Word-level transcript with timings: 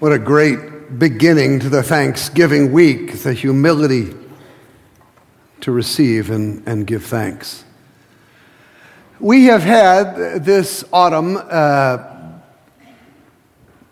What 0.00 0.12
a 0.12 0.18
great 0.18 0.98
beginning 0.98 1.60
to 1.60 1.68
the 1.68 1.82
Thanksgiving 1.82 2.72
week, 2.72 3.18
the 3.18 3.34
humility 3.34 4.16
to 5.60 5.72
receive 5.72 6.30
and, 6.30 6.66
and 6.66 6.86
give 6.86 7.04
thanks. 7.04 7.64
We 9.18 9.44
have 9.44 9.62
had 9.62 10.42
this 10.42 10.84
autumn 10.90 11.36
uh, 11.36 11.98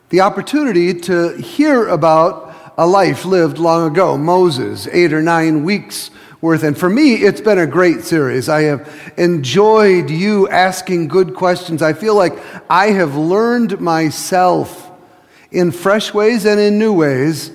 the 0.08 0.22
opportunity 0.22 0.94
to 0.94 1.36
hear 1.36 1.88
about 1.88 2.54
a 2.78 2.86
life 2.86 3.26
lived 3.26 3.58
long 3.58 3.92
ago, 3.92 4.16
Moses, 4.16 4.86
eight 4.86 5.12
or 5.12 5.20
nine 5.20 5.62
weeks 5.62 6.10
worth. 6.40 6.62
And 6.62 6.78
for 6.78 6.88
me, 6.88 7.16
it's 7.16 7.42
been 7.42 7.58
a 7.58 7.66
great 7.66 8.00
series. 8.00 8.48
I 8.48 8.62
have 8.62 9.12
enjoyed 9.18 10.08
you 10.08 10.48
asking 10.48 11.08
good 11.08 11.34
questions. 11.34 11.82
I 11.82 11.92
feel 11.92 12.14
like 12.14 12.32
I 12.70 12.92
have 12.92 13.14
learned 13.14 13.78
myself 13.78 14.87
in 15.50 15.70
fresh 15.70 16.12
ways 16.12 16.44
and 16.44 16.60
in 16.60 16.78
new 16.78 16.92
ways 16.92 17.50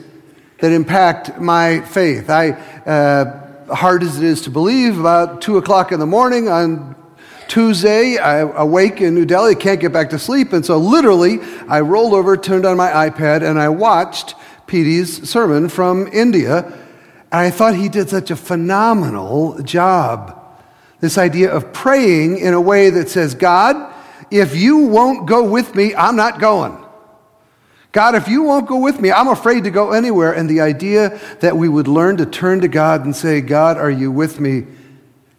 that 0.60 0.72
impact 0.72 1.40
my 1.40 1.82
faith. 1.82 2.30
I, 2.30 2.52
uh, 2.52 3.76
hard 3.76 4.04
as 4.04 4.18
it 4.18 4.24
is 4.24 4.42
to 4.42 4.50
believe, 4.50 5.00
about 5.00 5.42
2 5.42 5.58
o'clock 5.58 5.92
in 5.92 6.00
the 6.00 6.06
morning 6.06 6.48
on 6.48 6.96
Tuesday, 7.48 8.18
I 8.18 8.40
awake 8.40 9.02
in 9.02 9.14
New 9.14 9.26
Delhi, 9.26 9.56
can't 9.56 9.80
get 9.80 9.94
back 9.94 10.10
to 10.12 10.20
sleep, 10.20 10.54
and 10.54 10.66
so 10.66 10.78
literally 10.78 11.40
I 11.68 11.82
rolled 11.82 12.14
over, 12.14 12.38
turned 12.38 12.66
on 12.66 12.78
my 12.78 12.90
iPad, 13.10 13.48
and 13.48 13.60
I 13.60 13.70
watched 13.70 14.36
Petey's 14.66 15.30
sermon 15.30 15.70
from 15.70 16.08
India. 16.08 16.66
And 17.32 17.42
I 17.42 17.52
thought 17.52 17.76
he 17.76 17.90
did 17.90 18.10
such 18.10 18.32
a 18.32 18.36
phenomenal 18.36 19.62
job. 19.64 20.40
This 21.00 21.18
idea 21.18 21.52
of 21.52 21.74
praying 21.74 22.38
in 22.38 22.54
a 22.54 22.62
way 22.62 22.90
that 22.90 23.10
says, 23.10 23.36
God, 23.36 23.94
if 24.32 24.56
you 24.56 24.78
won't 24.78 25.28
go 25.28 25.44
with 25.44 25.76
me, 25.76 25.94
I'm 25.94 26.16
not 26.16 26.40
going. 26.40 26.83
God, 27.94 28.16
if 28.16 28.28
you 28.28 28.42
won't 28.42 28.68
go 28.68 28.80
with 28.80 29.00
me, 29.00 29.12
I'm 29.12 29.28
afraid 29.28 29.64
to 29.66 29.70
go 29.70 29.92
anywhere. 29.92 30.34
And 30.34 30.50
the 30.50 30.62
idea 30.62 31.20
that 31.42 31.56
we 31.56 31.70
would 31.70 31.88
learn 31.88 32.18
to 32.18 32.26
turn 32.26 32.62
to 32.62 32.68
God 32.68 33.06
and 33.06 33.16
say, 33.16 33.40
God, 33.40 33.78
are 33.78 33.92
you 33.92 34.12
with 34.12 34.40
me, 34.40 34.66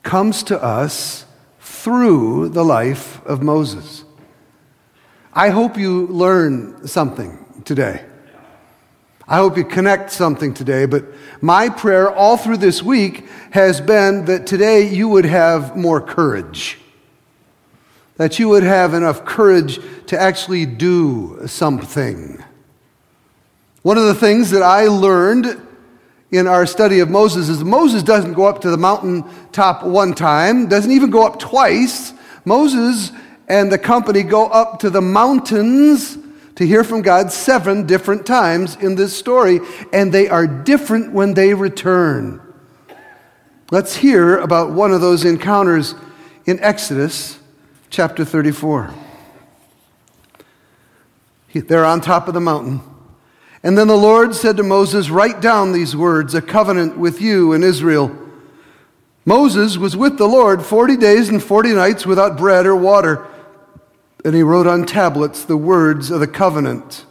comes 0.05 0.45
to 0.45 0.63
us 0.63 1.27
through 1.59 2.51
the 2.51 2.65
life 2.65 3.21
of 3.27 3.43
Moses. 3.43 4.05
I 5.33 5.49
hope 5.49 5.77
you 5.77 6.07
learn 6.07 6.87
something 6.87 7.45
today. 7.65 8.05
I 9.27 9.37
hope 9.37 9.57
you 9.57 9.65
connect 9.65 10.13
something 10.13 10.55
today, 10.55 10.87
but 10.87 11.07
my 11.41 11.69
prayer 11.71 12.09
all 12.09 12.37
through 12.37 12.59
this 12.59 12.85
week 12.85 13.27
has 13.51 13.81
been 13.81 14.27
that 14.27 14.47
today 14.47 14.87
you 14.89 15.09
would 15.09 15.25
have 15.25 15.77
more 15.77 16.01
courage. 16.01 16.79
That 18.17 18.39
you 18.39 18.49
would 18.49 18.63
have 18.63 18.95
enough 18.95 19.25
courage 19.25 19.81
to 20.07 20.21
actually 20.21 20.67
do 20.67 21.43
something. 21.47 22.43
One 23.83 23.99
of 23.99 24.05
the 24.05 24.15
things 24.15 24.51
that 24.51 24.63
I 24.63 24.87
learned 24.87 25.61
in 26.31 26.47
our 26.47 26.67
study 26.67 27.01
of 27.01 27.11
Moses 27.11 27.49
is 27.49 27.63
Moses 27.63 28.03
doesn't 28.03 28.35
go 28.35 28.47
up 28.47 28.61
to 28.63 28.71
the 28.71 28.77
mountain 28.77 29.25
top 29.53 29.85
one 29.85 30.15
time, 30.15 30.69
doesn't 30.69 30.91
even 30.91 31.11
go 31.11 31.27
up 31.27 31.39
twice. 31.39 32.13
Moses 32.45 33.13
and 33.49 33.71
the 33.71 33.79
company 33.79 34.23
go 34.23 34.47
up 34.47 34.81
to 34.81 34.91
the 34.91 35.01
mountains 35.01 36.19
to 36.57 36.67
hear 36.67 36.85
from 36.85 37.03
God 37.03 37.33
seven 37.33 37.87
different 37.87 38.27
times 38.27 38.77
in 38.77 38.95
this 38.95 39.17
story, 39.17 39.61
and 39.93 40.13
they 40.13 40.29
are 40.29 40.47
different 40.47 41.13
when 41.13 41.35
they 41.35 41.53
return. 41.53 42.41
Let's 43.71 43.97
hear 43.97 44.39
about 44.39 44.71
one 44.71 44.93
of 44.93 45.01
those 45.01 45.25
encounters 45.25 45.95
in 46.47 46.61
Exodus 46.61 47.39
chapter 47.95 48.25
34. 48.25 48.93
They're 51.55 51.85
on 51.85 52.01
top 52.01 52.27
of 52.27 52.35
the 52.35 52.41
mountain. 52.41 52.81
And 53.63 53.79
then 53.79 53.87
the 53.87 53.97
Lord 53.97 54.35
said 54.35 54.57
to 54.57 54.65
Moses, 54.65 55.11
Write 55.11 55.41
down 55.41 55.71
these 55.71 55.95
words, 55.95 56.35
a 56.35 56.43
covenant 56.43 56.99
with 56.99 57.21
you 57.21 57.53
and 57.53 57.63
Israel. 57.63 58.11
Moses 59.25 59.79
was 59.79 59.97
with 59.97 60.19
the 60.19 60.27
Lord 60.27 60.65
40 60.65 60.97
days 60.97 61.29
and 61.29 61.41
40 61.41 61.73
nights 61.73 62.05
without 62.05 62.37
bread 62.37 62.67
or 62.67 62.75
water. 62.75 63.29
And 64.25 64.35
he 64.35 64.43
wrote 64.43 64.67
on 64.67 64.87
tablets 64.87 65.45
the 65.45 65.57
words 65.57 66.11
of 66.11 66.19
the 66.19 66.27
covenant, 66.27 67.07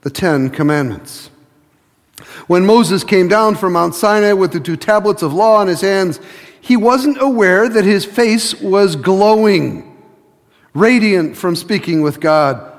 the 0.00 0.10
Ten 0.10 0.50
Commandments. 0.50 1.30
When 2.48 2.66
Moses 2.66 3.04
came 3.04 3.28
down 3.28 3.54
from 3.54 3.74
Mount 3.74 3.94
Sinai 3.94 4.32
with 4.32 4.52
the 4.52 4.58
two 4.58 4.76
tablets 4.76 5.22
of 5.22 5.32
law 5.32 5.62
in 5.62 5.68
his 5.68 5.82
hands, 5.82 6.18
he 6.60 6.76
wasn't 6.76 7.22
aware 7.22 7.68
that 7.68 7.84
his 7.84 8.04
face 8.04 8.60
was 8.60 8.96
glowing, 8.96 9.85
radiant 10.78 11.36
from 11.36 11.56
speaking 11.56 12.02
with 12.02 12.20
God. 12.20 12.72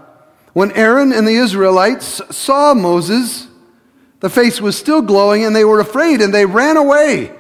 When 0.54 0.72
Aaron 0.72 1.12
and 1.14 1.28
the 1.28 1.36
Israelites 1.36 2.22
saw 2.36 2.74
Moses, 2.74 3.48
the 4.20 4.30
face 4.30 4.60
was 4.60 4.78
still 4.78 5.02
glowing 5.02 5.44
and 5.44 5.56
they 5.56 5.66
were 5.66 5.80
afraid 5.80 6.22
and 6.22 6.34
they 6.34 6.46
ran 6.46 6.78
away. 6.78 7.32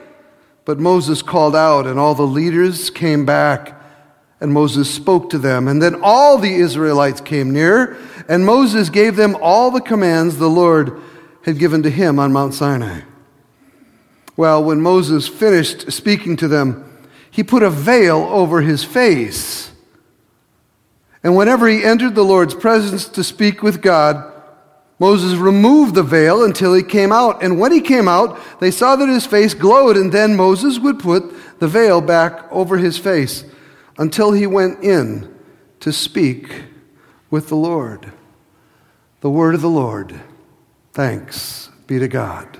But 0.65 0.79
Moses 0.79 1.21
called 1.21 1.55
out, 1.55 1.87
and 1.87 1.97
all 1.97 2.13
the 2.13 2.27
leaders 2.27 2.89
came 2.89 3.25
back, 3.25 3.81
and 4.41 4.51
Moses 4.51 4.93
spoke 4.93 5.29
to 5.29 5.37
them. 5.37 5.65
And 5.65 5.81
then 5.81 5.95
all 6.03 6.37
the 6.37 6.53
Israelites 6.53 7.21
came 7.21 7.53
near, 7.53 7.97
and 8.27 8.45
Moses 8.45 8.89
gave 8.89 9.15
them 9.15 9.37
all 9.41 9.71
the 9.71 9.79
commands 9.79 10.35
the 10.35 10.49
Lord 10.49 11.01
had 11.45 11.57
given 11.57 11.83
to 11.83 11.89
him 11.89 12.19
on 12.19 12.33
Mount 12.33 12.53
Sinai. 12.53 13.03
Well, 14.35 14.61
when 14.61 14.81
Moses 14.81 15.25
finished 15.25 15.89
speaking 15.93 16.35
to 16.35 16.49
them, 16.49 16.83
he 17.31 17.43
put 17.43 17.63
a 17.63 17.69
veil 17.69 18.27
over 18.29 18.59
his 18.59 18.83
face. 18.83 19.71
And 21.23 21.35
whenever 21.35 21.67
he 21.67 21.83
entered 21.83 22.15
the 22.15 22.23
Lord's 22.23 22.53
presence 22.53 23.07
to 23.09 23.23
speak 23.23 23.63
with 23.63 23.81
God, 23.81 24.33
Moses 24.99 25.37
removed 25.37 25.95
the 25.95 26.03
veil 26.03 26.43
until 26.43 26.73
he 26.73 26.83
came 26.83 27.11
out. 27.11 27.43
And 27.43 27.59
when 27.59 27.71
he 27.71 27.81
came 27.81 28.07
out, 28.07 28.39
they 28.59 28.71
saw 28.71 28.95
that 28.95 29.09
his 29.09 29.25
face 29.25 29.53
glowed, 29.53 29.95
and 29.97 30.11
then 30.11 30.35
Moses 30.35 30.79
would 30.79 30.99
put 30.99 31.59
the 31.59 31.67
veil 31.67 32.01
back 32.01 32.51
over 32.51 32.77
his 32.77 32.97
face 32.97 33.43
until 33.97 34.31
he 34.31 34.47
went 34.47 34.83
in 34.83 35.33
to 35.79 35.91
speak 35.91 36.63
with 37.29 37.49
the 37.49 37.55
Lord. 37.55 38.11
The 39.21 39.29
word 39.29 39.55
of 39.55 39.61
the 39.61 39.69
Lord. 39.69 40.19
Thanks 40.93 41.69
be 41.85 41.99
to 41.99 42.07
God. 42.07 42.57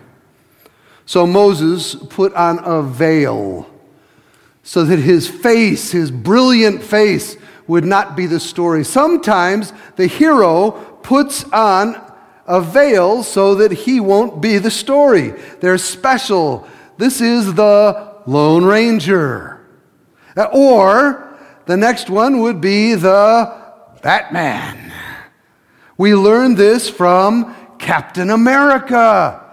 So 1.05 1.25
Moses 1.25 1.95
put 1.95 2.33
on 2.33 2.59
a 2.63 2.81
veil 2.81 3.69
so 4.63 4.83
that 4.83 4.99
his 4.99 5.27
face, 5.27 5.91
his 5.91 6.11
brilliant 6.11 6.83
face, 6.83 7.37
would 7.67 7.85
not 7.85 8.15
be 8.15 8.25
the 8.25 8.39
story. 8.39 8.83
Sometimes 8.83 9.73
the 9.95 10.07
hero 10.07 10.71
puts 11.03 11.43
on 11.51 12.01
a 12.47 12.61
veil 12.61 13.23
so 13.23 13.55
that 13.55 13.71
he 13.71 13.99
won't 13.99 14.41
be 14.41 14.57
the 14.57 14.71
story. 14.71 15.33
They're 15.59 15.77
special. 15.77 16.67
This 16.97 17.21
is 17.21 17.53
the 17.53 18.15
Lone 18.25 18.65
Ranger. 18.65 19.65
Or 20.53 21.37
the 21.65 21.77
next 21.77 22.09
one 22.09 22.41
would 22.41 22.61
be 22.61 22.95
the 22.95 23.53
Batman. 24.01 24.93
We 25.97 26.15
learned 26.15 26.57
this 26.57 26.89
from 26.89 27.55
Captain 27.79 28.29
America. 28.29 29.43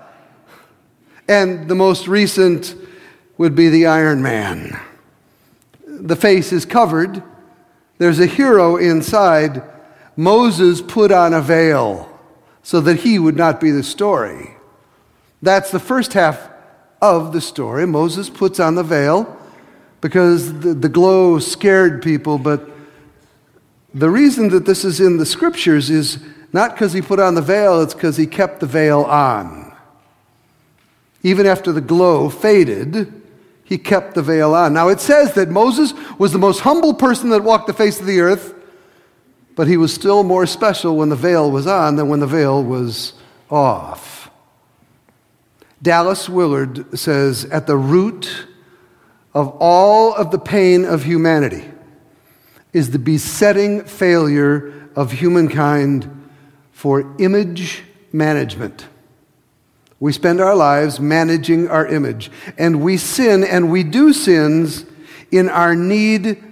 And 1.29 1.69
the 1.69 1.75
most 1.75 2.07
recent 2.07 2.77
would 3.39 3.57
be 3.57 3.69
the 3.71 3.87
Iron 3.87 4.23
Man. 4.23 4.79
The 5.87 6.17
face 6.17 6.53
is 6.53 6.65
covered 6.65 7.23
there's 7.99 8.21
a 8.21 8.27
hero 8.27 8.77
inside. 8.77 9.63
Moses 10.17 10.81
put 10.81 11.13
on 11.13 11.33
a 11.33 11.41
veil 11.41 12.11
so 12.63 12.81
that 12.81 13.01
he 13.01 13.19
would 13.19 13.37
not 13.37 13.61
be 13.61 13.71
the 13.71 13.83
story. 13.83 14.57
That's 15.43 15.71
the 15.71 15.81
first 15.81 16.15
half 16.15 16.51
of 17.03 17.33
the 17.33 17.41
story. 17.41 17.87
Moses 17.87 18.31
puts 18.31 18.59
on 18.59 18.75
the 18.75 18.83
veil 18.83 19.37
because 20.01 20.61
the, 20.61 20.75
the 20.75 20.89
glow 20.89 21.39
scared 21.39 22.03
people, 22.03 22.39
but 22.39 22.71
the 23.93 24.11
reason 24.11 24.49
that 24.51 24.65
this 24.65 24.85
is 24.85 25.01
in 25.01 25.19
the 25.19 25.27
scriptures 25.27 25.91
is 25.91 26.19
not 26.53 26.73
because 26.73 26.93
he 26.93 27.03
put 27.03 27.21
on 27.21 27.35
the 27.35 27.43
veil, 27.43 27.81
it's 27.81 27.95
because 27.95 28.17
he 28.17 28.27
kept 28.27 28.61
the 28.61 28.67
veil 28.67 29.03
on. 29.03 29.75
Even 31.23 31.47
after 31.47 31.73
the 31.73 31.81
glow 31.81 32.29
faded, 32.29 33.24
he 33.65 33.79
kept 33.79 34.15
the 34.15 34.23
veil 34.23 34.55
on. 34.55 34.73
Now 34.75 34.89
it 34.89 35.01
says 35.01 35.35
that 35.35 35.49
Moses 35.49 35.95
was 36.19 36.33
the 36.33 36.39
most 36.39 36.61
humble 36.61 36.95
person 36.95 37.31
that 37.31 37.43
walked 37.43 37.67
the 37.67 37.73
face 37.73 37.99
of 37.99 38.07
the 38.07 38.21
earth, 38.21 38.55
but 39.57 39.67
he 39.67 39.77
was 39.77 39.93
still 39.93 40.23
more 40.23 40.47
special 40.47 40.97
when 40.97 41.09
the 41.09 41.17
veil 41.17 41.51
was 41.51 41.67
on 41.67 41.97
than 41.97 42.09
when 42.09 42.21
the 42.21 42.27
veil 42.27 42.63
was 42.63 43.15
off. 43.51 44.31
Dallas 45.81 46.29
Willard 46.29 46.99
says, 46.99 47.45
at 47.47 47.67
the 47.67 47.77
root 47.77 48.47
of 49.35 49.49
all 49.61 50.15
of 50.15 50.31
the 50.31 50.39
pain 50.39 50.85
of 50.85 51.05
humanity 51.05 51.71
is 52.73 52.91
the 52.91 52.99
besetting 52.99 53.85
failure 53.85 54.91
of 54.97 55.13
humankind 55.13 56.11
for 56.73 57.15
image 57.19 57.83
management. 58.13 58.87
We 60.01 60.13
spend 60.13 60.41
our 60.41 60.55
lives 60.55 61.01
managing 61.01 61.69
our 61.69 61.87
image. 61.87 62.31
And 62.59 62.83
we 62.83 62.97
sin, 62.97 63.45
and 63.45 63.71
we 63.71 63.83
do 63.83 64.13
sins 64.13 64.85
in 65.31 65.49
our 65.49 65.75
need 65.75 66.43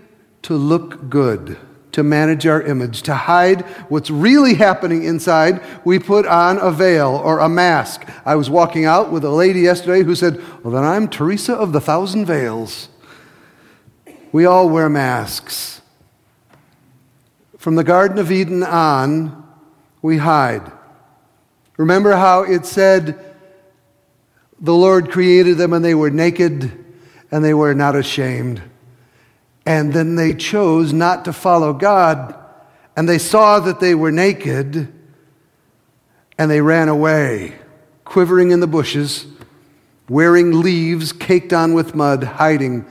to 0.43 0.55
look 0.55 1.09
good. 1.09 1.59
to 1.93 2.03
manage 2.03 2.47
our 2.47 2.63
image, 2.63 3.03
to 3.03 3.15
hide 3.15 3.61
what's 3.91 4.11
really 4.11 4.55
happening 4.55 5.05
inside, 5.05 5.63
we 5.85 5.99
put 5.99 6.27
on 6.27 6.59
a 6.59 6.71
veil 6.71 7.21
or 7.23 7.39
a 7.39 7.49
mask. 7.49 8.09
I 8.25 8.35
was 8.35 8.49
walking 8.49 8.87
out 8.87 9.13
with 9.13 9.25
a 9.25 9.31
lady 9.31 9.61
yesterday 9.61 10.03
who 10.03 10.15
said, 10.15 10.43
Well, 10.65 10.73
then 10.73 10.85
I'm 10.85 11.07
Teresa 11.07 11.55
of 11.55 11.73
the 11.73 11.81
Thousand 11.81 12.25
Veils. 12.25 12.89
We 14.33 14.47
all 14.47 14.71
wear 14.71 14.89
masks. 14.89 15.83
From 17.59 17.75
the 17.75 17.85
Garden 17.85 18.19
of 18.19 18.33
Eden 18.33 18.63
on, 18.63 19.47
we 20.01 20.17
hide. 20.17 20.73
Remember 21.77 22.13
how 22.13 22.43
it 22.43 22.65
said, 22.65 23.32
The 24.63 24.75
Lord 24.75 25.11
created 25.11 25.59
them 25.59 25.73
and 25.73 25.85
they 25.85 25.95
were 25.95 26.11
naked 26.11 26.73
and 27.33 27.45
they 27.45 27.53
were 27.53 27.75
not 27.75 27.97
ashamed. 27.97 28.63
And 29.67 29.93
then 29.93 30.17
they 30.17 30.35
chose 30.35 30.93
not 30.93 31.25
to 31.25 31.33
follow 31.33 31.73
God, 31.73 32.35
and 32.97 33.09
they 33.09 33.19
saw 33.19 33.61
that 33.61 33.79
they 33.79 33.95
were 33.95 34.11
naked, 34.11 34.93
and 36.37 36.51
they 36.51 36.61
ran 36.61 36.89
away, 36.89 37.55
quivering 38.05 38.51
in 38.51 38.59
the 38.59 38.67
bushes, 38.67 39.27
wearing 40.09 40.61
leaves 40.61 41.13
caked 41.13 41.53
on 41.53 41.75
with 41.75 41.95
mud, 41.95 42.25
hiding. 42.25 42.85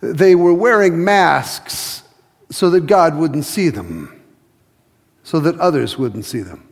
They 0.00 0.34
were 0.34 0.54
wearing 0.54 1.04
masks 1.04 2.02
so 2.50 2.70
that 2.70 2.86
God 2.86 3.16
wouldn't 3.16 3.44
see 3.44 3.68
them, 3.68 4.20
so 5.22 5.38
that 5.38 5.58
others 5.60 5.96
wouldn't 5.96 6.24
see 6.24 6.40
them. 6.40 6.69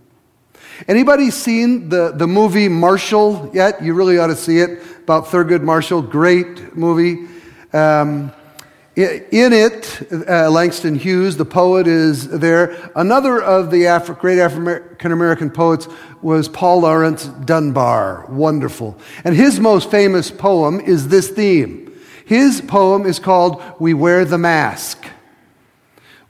Anybody 0.86 1.30
seen 1.30 1.88
the, 1.88 2.12
the 2.12 2.26
movie 2.26 2.68
Marshall 2.68 3.50
yet? 3.52 3.82
You 3.82 3.94
really 3.94 4.18
ought 4.18 4.28
to 4.28 4.36
see 4.36 4.58
it 4.58 4.82
about 5.02 5.26
Thurgood 5.26 5.62
Marshall. 5.62 6.02
Great 6.02 6.76
movie. 6.76 7.26
Um, 7.72 8.32
in 8.94 9.52
it, 9.52 10.12
uh, 10.28 10.50
Langston 10.50 10.96
Hughes, 10.96 11.36
the 11.36 11.44
poet, 11.44 11.86
is 11.86 12.28
there. 12.28 12.90
Another 12.96 13.40
of 13.40 13.70
the 13.70 13.84
Afri- 13.84 14.18
great 14.18 14.38
African 14.38 15.12
American 15.12 15.50
poets 15.50 15.88
was 16.20 16.48
Paul 16.48 16.80
Laurence 16.80 17.26
Dunbar. 17.26 18.26
Wonderful. 18.28 18.98
And 19.24 19.34
his 19.34 19.60
most 19.60 19.90
famous 19.90 20.30
poem 20.30 20.80
is 20.80 21.08
this 21.08 21.28
theme. 21.28 21.92
His 22.24 22.60
poem 22.60 23.06
is 23.06 23.18
called 23.18 23.62
We 23.78 23.94
Wear 23.94 24.24
the 24.24 24.38
Mask. 24.38 25.06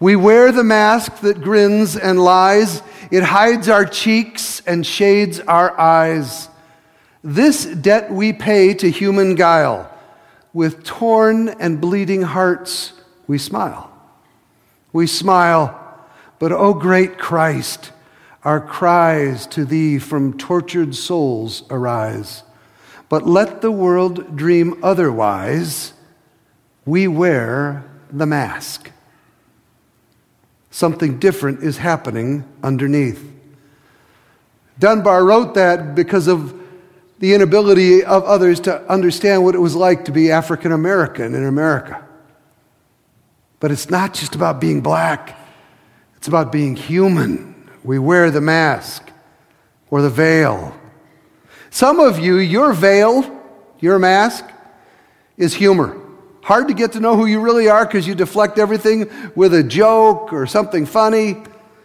We 0.00 0.14
wear 0.14 0.52
the 0.52 0.62
mask 0.62 1.22
that 1.22 1.40
grins 1.40 1.96
and 1.96 2.22
lies. 2.22 2.82
It 3.10 3.22
hides 3.22 3.68
our 3.68 3.84
cheeks 3.84 4.60
and 4.66 4.86
shades 4.86 5.40
our 5.40 5.78
eyes. 5.78 6.48
This 7.24 7.64
debt 7.64 8.12
we 8.12 8.32
pay 8.32 8.74
to 8.74 8.90
human 8.90 9.34
guile 9.34 9.90
with 10.52 10.84
torn 10.84 11.48
and 11.48 11.80
bleeding 11.80 12.22
hearts, 12.22 12.92
we 13.26 13.38
smile. 13.38 13.92
We 14.92 15.06
smile, 15.06 15.78
but, 16.38 16.52
O 16.52 16.58
oh 16.58 16.74
great 16.74 17.18
Christ, 17.18 17.92
our 18.44 18.60
cries 18.60 19.46
to 19.48 19.64
thee 19.64 19.98
from 19.98 20.36
tortured 20.38 20.94
souls 20.94 21.64
arise. 21.70 22.42
But 23.08 23.26
let 23.26 23.60
the 23.60 23.70
world 23.70 24.36
dream 24.36 24.78
otherwise. 24.82 25.92
We 26.84 27.08
wear 27.08 27.84
the 28.10 28.26
mask. 28.26 28.90
Something 30.78 31.18
different 31.18 31.64
is 31.64 31.76
happening 31.76 32.44
underneath. 32.62 33.28
Dunbar 34.78 35.24
wrote 35.24 35.54
that 35.54 35.96
because 35.96 36.28
of 36.28 36.54
the 37.18 37.34
inability 37.34 38.04
of 38.04 38.22
others 38.22 38.60
to 38.60 38.88
understand 38.88 39.42
what 39.42 39.56
it 39.56 39.58
was 39.58 39.74
like 39.74 40.04
to 40.04 40.12
be 40.12 40.30
African 40.30 40.70
American 40.70 41.34
in 41.34 41.44
America. 41.46 42.06
But 43.58 43.72
it's 43.72 43.90
not 43.90 44.14
just 44.14 44.36
about 44.36 44.60
being 44.60 44.80
black, 44.80 45.36
it's 46.16 46.28
about 46.28 46.52
being 46.52 46.76
human. 46.76 47.68
We 47.82 47.98
wear 47.98 48.30
the 48.30 48.40
mask 48.40 49.10
or 49.90 50.00
the 50.00 50.10
veil. 50.10 50.78
Some 51.70 51.98
of 51.98 52.20
you, 52.20 52.36
your 52.36 52.72
veil, 52.72 53.28
your 53.80 53.98
mask, 53.98 54.44
is 55.36 55.54
humor. 55.54 56.00
Hard 56.48 56.68
to 56.68 56.74
get 56.74 56.92
to 56.92 57.00
know 57.00 57.14
who 57.14 57.26
you 57.26 57.40
really 57.40 57.68
are 57.68 57.86
because 57.86 58.06
you 58.06 58.14
deflect 58.14 58.58
everything 58.58 59.10
with 59.36 59.54
a 59.54 59.62
joke 59.62 60.32
or 60.32 60.46
something 60.46 60.84
funny. 60.84 61.42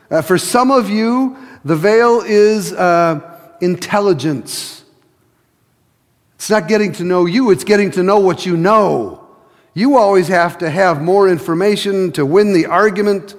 Uh, 0.10 0.22
for 0.22 0.38
some 0.38 0.72
of 0.72 0.90
you, 0.90 1.38
the 1.64 1.76
veil 1.76 2.22
is 2.22 2.74
uh, 2.74 3.56
intelligence 3.62 4.84
it's 6.44 6.50
not 6.50 6.68
getting 6.68 6.92
to 6.92 7.06
know 7.06 7.26
you, 7.26 7.52
it's 7.52 7.64
getting 7.64 7.90
to 7.92 8.04
know 8.04 8.20
what 8.20 8.46
you 8.46 8.58
know. 8.58 9.26
You 9.74 9.96
always 9.96 10.28
have 10.28 10.58
to 10.58 10.70
have 10.70 11.02
more 11.02 11.30
information 11.30 12.12
to 12.12 12.26
win 12.26 12.52
the 12.52 12.66
argument. 12.66 13.34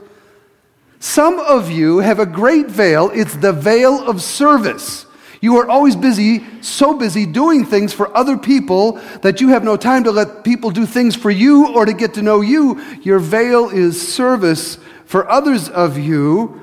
Some 1.01 1.39
of 1.39 1.71
you 1.71 1.99
have 1.99 2.19
a 2.19 2.25
great 2.25 2.69
veil, 2.69 3.11
it's 3.13 3.37
the 3.37 3.53
veil 3.53 4.09
of 4.09 4.23
service. 4.23 5.05
You 5.45 5.59
are 5.59 5.69
always 5.69 5.95
busy, 5.95 6.43
so 6.63 6.95
busy 6.95 7.27
doing 7.27 7.67
things 7.67 7.93
for 7.93 8.17
other 8.17 8.39
people 8.39 8.93
that 9.21 9.43
you 9.43 9.51
have 9.51 9.63
no 9.63 9.77
time 9.77 10.05
to 10.05 10.11
let 10.11 10.43
people 10.43 10.71
do 10.71 10.87
things 10.87 11.15
for 11.15 11.31
you 11.31 11.69
or 11.75 11.85
to 11.85 11.93
get 11.93 12.15
to 12.15 12.23
know 12.23 12.41
you. 12.41 12.81
Your 13.03 13.19
veil 13.19 13.69
is 13.69 14.01
service. 14.01 14.79
For 15.05 15.29
others 15.31 15.69
of 15.69 15.99
you, 15.99 16.63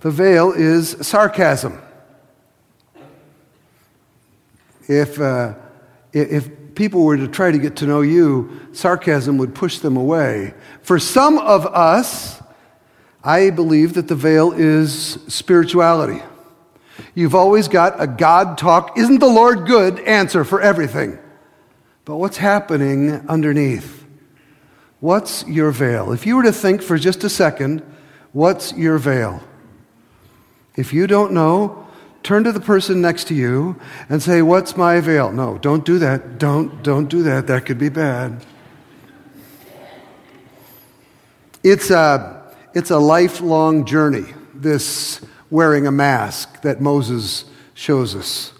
the 0.00 0.10
veil 0.10 0.50
is 0.50 0.96
sarcasm. 1.06 1.78
If 4.88 5.20
uh, 5.20 5.52
if 6.14 6.74
people 6.74 7.04
were 7.04 7.18
to 7.18 7.28
try 7.28 7.50
to 7.50 7.58
get 7.58 7.76
to 7.76 7.86
know 7.86 8.00
you, 8.00 8.62
sarcasm 8.72 9.36
would 9.36 9.54
push 9.54 9.76
them 9.80 9.98
away. 9.98 10.54
For 10.80 10.98
some 10.98 11.36
of 11.36 11.66
us, 11.66 12.40
I 13.22 13.50
believe 13.50 13.92
that 13.92 14.08
the 14.08 14.14
veil 14.14 14.52
is 14.52 15.18
spirituality. 15.28 16.22
You've 17.14 17.34
always 17.34 17.68
got 17.68 18.00
a 18.00 18.06
God 18.06 18.58
talk, 18.58 18.96
isn't 18.98 19.18
the 19.18 19.26
Lord 19.26 19.66
good 19.66 20.00
answer 20.00 20.44
for 20.44 20.60
everything. 20.60 21.18
But 22.04 22.16
what's 22.16 22.36
happening 22.36 23.28
underneath? 23.28 24.04
What's 25.00 25.46
your 25.46 25.70
veil? 25.70 26.12
If 26.12 26.26
you 26.26 26.36
were 26.36 26.42
to 26.44 26.52
think 26.52 26.82
for 26.82 26.98
just 26.98 27.24
a 27.24 27.28
second, 27.28 27.82
what's 28.32 28.72
your 28.72 28.98
veil? 28.98 29.42
If 30.76 30.92
you 30.92 31.06
don't 31.06 31.32
know, 31.32 31.86
turn 32.22 32.44
to 32.44 32.52
the 32.52 32.60
person 32.60 33.00
next 33.00 33.24
to 33.28 33.34
you 33.34 33.78
and 34.08 34.22
say, 34.22 34.42
What's 34.42 34.76
my 34.76 35.00
veil? 35.00 35.32
No, 35.32 35.58
don't 35.58 35.84
do 35.84 35.98
that. 35.98 36.38
Don't, 36.38 36.82
don't 36.82 37.08
do 37.08 37.22
that. 37.24 37.46
That 37.46 37.66
could 37.66 37.78
be 37.78 37.88
bad. 37.88 38.44
It's 41.62 41.90
a, 41.90 42.54
it's 42.74 42.90
a 42.90 42.98
lifelong 42.98 43.84
journey, 43.84 44.34
this 44.54 45.20
wearing 45.52 45.86
a 45.86 45.92
mask 45.92 46.62
that 46.62 46.80
Moses 46.80 47.44
shows 47.74 48.16
us. 48.16 48.52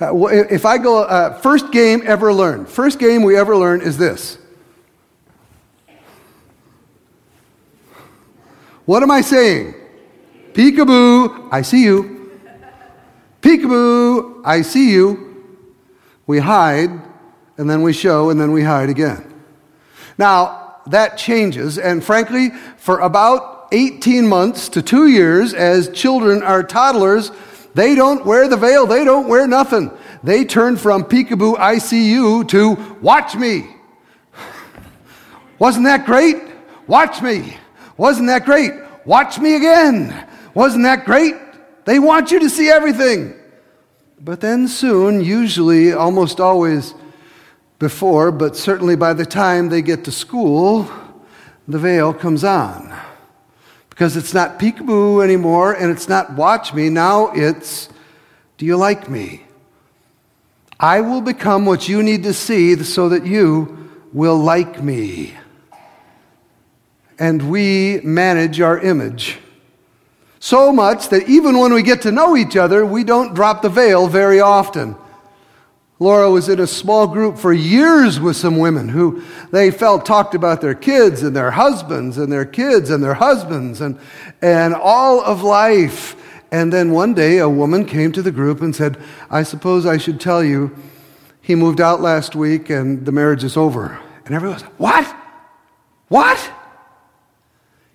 Uh, 0.00 0.14
if 0.26 0.64
I 0.64 0.78
go, 0.78 1.02
uh, 1.02 1.36
first 1.40 1.72
game 1.72 2.02
ever 2.04 2.32
learned, 2.32 2.68
first 2.68 3.00
game 3.00 3.24
we 3.24 3.36
ever 3.36 3.56
learned 3.56 3.82
is 3.82 3.98
this. 3.98 4.38
What 8.84 9.02
am 9.02 9.10
I 9.10 9.22
saying? 9.22 9.74
Peekaboo, 10.52 11.48
I 11.50 11.62
see 11.62 11.82
you. 11.82 12.30
Peekaboo, 13.42 14.42
I 14.44 14.62
see 14.62 14.92
you. 14.92 15.44
We 16.28 16.38
hide, 16.38 16.90
and 17.56 17.68
then 17.68 17.82
we 17.82 17.92
show, 17.92 18.30
and 18.30 18.40
then 18.40 18.52
we 18.52 18.62
hide 18.62 18.88
again. 18.88 19.34
Now, 20.16 20.76
that 20.86 21.18
changes, 21.18 21.76
and 21.76 22.04
frankly, 22.04 22.50
for 22.76 23.00
about 23.00 23.57
18 23.72 24.26
months 24.26 24.68
to 24.70 24.82
two 24.82 25.08
years, 25.08 25.54
as 25.54 25.88
children 25.90 26.42
are 26.42 26.62
toddlers, 26.62 27.30
they 27.74 27.94
don't 27.94 28.24
wear 28.24 28.48
the 28.48 28.56
veil, 28.56 28.86
they 28.86 29.04
don't 29.04 29.28
wear 29.28 29.46
nothing. 29.46 29.90
They 30.22 30.44
turn 30.44 30.76
from 30.76 31.04
peekaboo, 31.04 31.56
ICU 31.56 32.48
to 32.48 32.96
watch 33.00 33.36
me. 33.36 33.68
Wasn't 35.58 35.84
that 35.84 36.06
great? 36.06 36.36
Watch 36.86 37.22
me. 37.22 37.56
Wasn't 37.96 38.28
that 38.28 38.44
great? 38.44 38.72
Watch 39.04 39.38
me 39.38 39.56
again. 39.56 40.26
Wasn't 40.54 40.84
that 40.84 41.04
great? 41.04 41.34
They 41.84 41.98
want 41.98 42.30
you 42.30 42.40
to 42.40 42.50
see 42.50 42.68
everything. 42.68 43.34
But 44.20 44.40
then 44.40 44.68
soon, 44.68 45.20
usually 45.20 45.92
almost 45.92 46.40
always 46.40 46.94
before, 47.78 48.32
but 48.32 48.56
certainly 48.56 48.96
by 48.96 49.12
the 49.12 49.26
time 49.26 49.68
they 49.68 49.82
get 49.82 50.04
to 50.04 50.12
school, 50.12 50.90
the 51.68 51.78
veil 51.78 52.12
comes 52.12 52.42
on. 52.42 52.92
Because 53.98 54.16
it's 54.16 54.32
not 54.32 54.60
peekaboo 54.60 55.24
anymore 55.24 55.72
and 55.72 55.90
it's 55.90 56.08
not 56.08 56.34
watch 56.34 56.72
me. 56.72 56.88
Now 56.88 57.32
it's 57.34 57.88
do 58.56 58.64
you 58.64 58.76
like 58.76 59.10
me? 59.10 59.42
I 60.78 61.00
will 61.00 61.20
become 61.20 61.66
what 61.66 61.88
you 61.88 62.00
need 62.04 62.22
to 62.22 62.32
see 62.32 62.80
so 62.84 63.08
that 63.08 63.26
you 63.26 63.90
will 64.12 64.36
like 64.36 64.80
me. 64.80 65.34
And 67.18 67.50
we 67.50 68.00
manage 68.04 68.60
our 68.60 68.78
image 68.78 69.38
so 70.38 70.70
much 70.70 71.08
that 71.08 71.28
even 71.28 71.58
when 71.58 71.74
we 71.74 71.82
get 71.82 72.02
to 72.02 72.12
know 72.12 72.36
each 72.36 72.56
other, 72.56 72.86
we 72.86 73.02
don't 73.02 73.34
drop 73.34 73.62
the 73.62 73.68
veil 73.68 74.06
very 74.06 74.38
often. 74.38 74.94
Laura 76.00 76.30
was 76.30 76.48
in 76.48 76.60
a 76.60 76.66
small 76.66 77.08
group 77.08 77.38
for 77.38 77.52
years 77.52 78.20
with 78.20 78.36
some 78.36 78.58
women 78.58 78.88
who 78.88 79.22
they 79.50 79.70
felt 79.70 80.06
talked 80.06 80.34
about 80.34 80.60
their 80.60 80.74
kids 80.74 81.22
and 81.22 81.34
their 81.34 81.50
husbands 81.50 82.18
and 82.18 82.30
their 82.30 82.44
kids 82.44 82.90
and 82.90 83.02
their 83.02 83.14
husbands 83.14 83.80
and, 83.80 83.98
and 84.40 84.74
all 84.74 85.20
of 85.20 85.42
life. 85.42 86.14
And 86.52 86.72
then 86.72 86.92
one 86.92 87.14
day 87.14 87.38
a 87.38 87.48
woman 87.48 87.84
came 87.84 88.12
to 88.12 88.22
the 88.22 88.30
group 88.30 88.60
and 88.60 88.74
said, 88.74 88.96
I 89.28 89.42
suppose 89.42 89.86
I 89.86 89.98
should 89.98 90.20
tell 90.20 90.42
you, 90.42 90.76
he 91.40 91.54
moved 91.54 91.80
out 91.80 92.00
last 92.00 92.36
week 92.36 92.70
and 92.70 93.04
the 93.04 93.12
marriage 93.12 93.42
is 93.42 93.56
over. 93.56 93.98
And 94.24 94.34
everyone 94.34 94.56
was, 94.60 94.62
What? 94.78 95.16
What? 96.08 96.52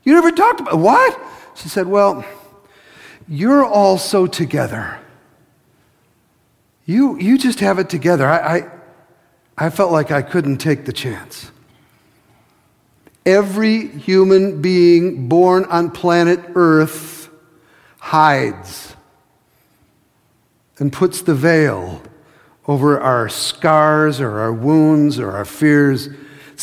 You 0.03 0.13
never 0.13 0.31
talked 0.31 0.60
about 0.60 0.77
what? 0.77 1.19
She 1.55 1.69
said, 1.69 1.88
Well, 1.88 2.25
you're 3.27 3.63
all 3.63 3.98
so 3.98 4.27
together. 4.27 5.00
You, 6.85 7.17
you 7.17 7.37
just 7.37 7.59
have 7.61 7.79
it 7.79 7.89
together. 7.89 8.27
I, 8.27 8.57
I, 8.57 8.71
I 9.57 9.69
felt 9.69 9.91
like 9.91 10.11
I 10.11 10.21
couldn't 10.21 10.57
take 10.57 10.85
the 10.85 10.93
chance. 10.93 11.51
Every 13.25 13.87
human 13.87 14.61
being 14.61 15.29
born 15.29 15.65
on 15.65 15.91
planet 15.91 16.41
Earth 16.55 17.29
hides 17.99 18.95
and 20.77 20.91
puts 20.91 21.21
the 21.21 21.33
veil 21.33 22.01
over 22.67 22.99
our 22.99 23.29
scars 23.29 24.19
or 24.19 24.39
our 24.39 24.51
wounds 24.51 25.19
or 25.19 25.31
our 25.31 25.45
fears 25.45 26.09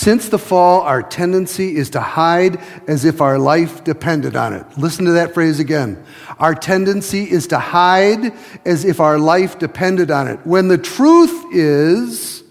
since 0.01 0.31
the 0.31 0.39
fall, 0.39 0.81
our 0.81 1.03
tendency 1.03 1.77
is 1.77 1.91
to 1.91 2.01
hide 2.01 2.59
as 2.89 3.05
if 3.05 3.21
our 3.21 3.39
life 3.39 3.85
depended 3.85 4.35
on 4.35 4.55
it. 4.55 4.65
Listen 4.79 5.05
to 5.05 5.11
that 5.11 5.35
phrase 5.35 5.61
again. 5.61 6.03
Our 6.39 6.55
tendency 6.55 7.31
is 7.31 7.47
to 7.49 7.59
hide 7.59 8.33
as 8.65 8.87
if 8.87 8.99
our 8.99 9.19
life 9.19 9.59
depended 9.59 10.11
on 10.11 10.27
it. 10.27 10.39
When 10.45 10.69
the 10.69 10.79
truth 10.79 11.45
is, 11.53 12.43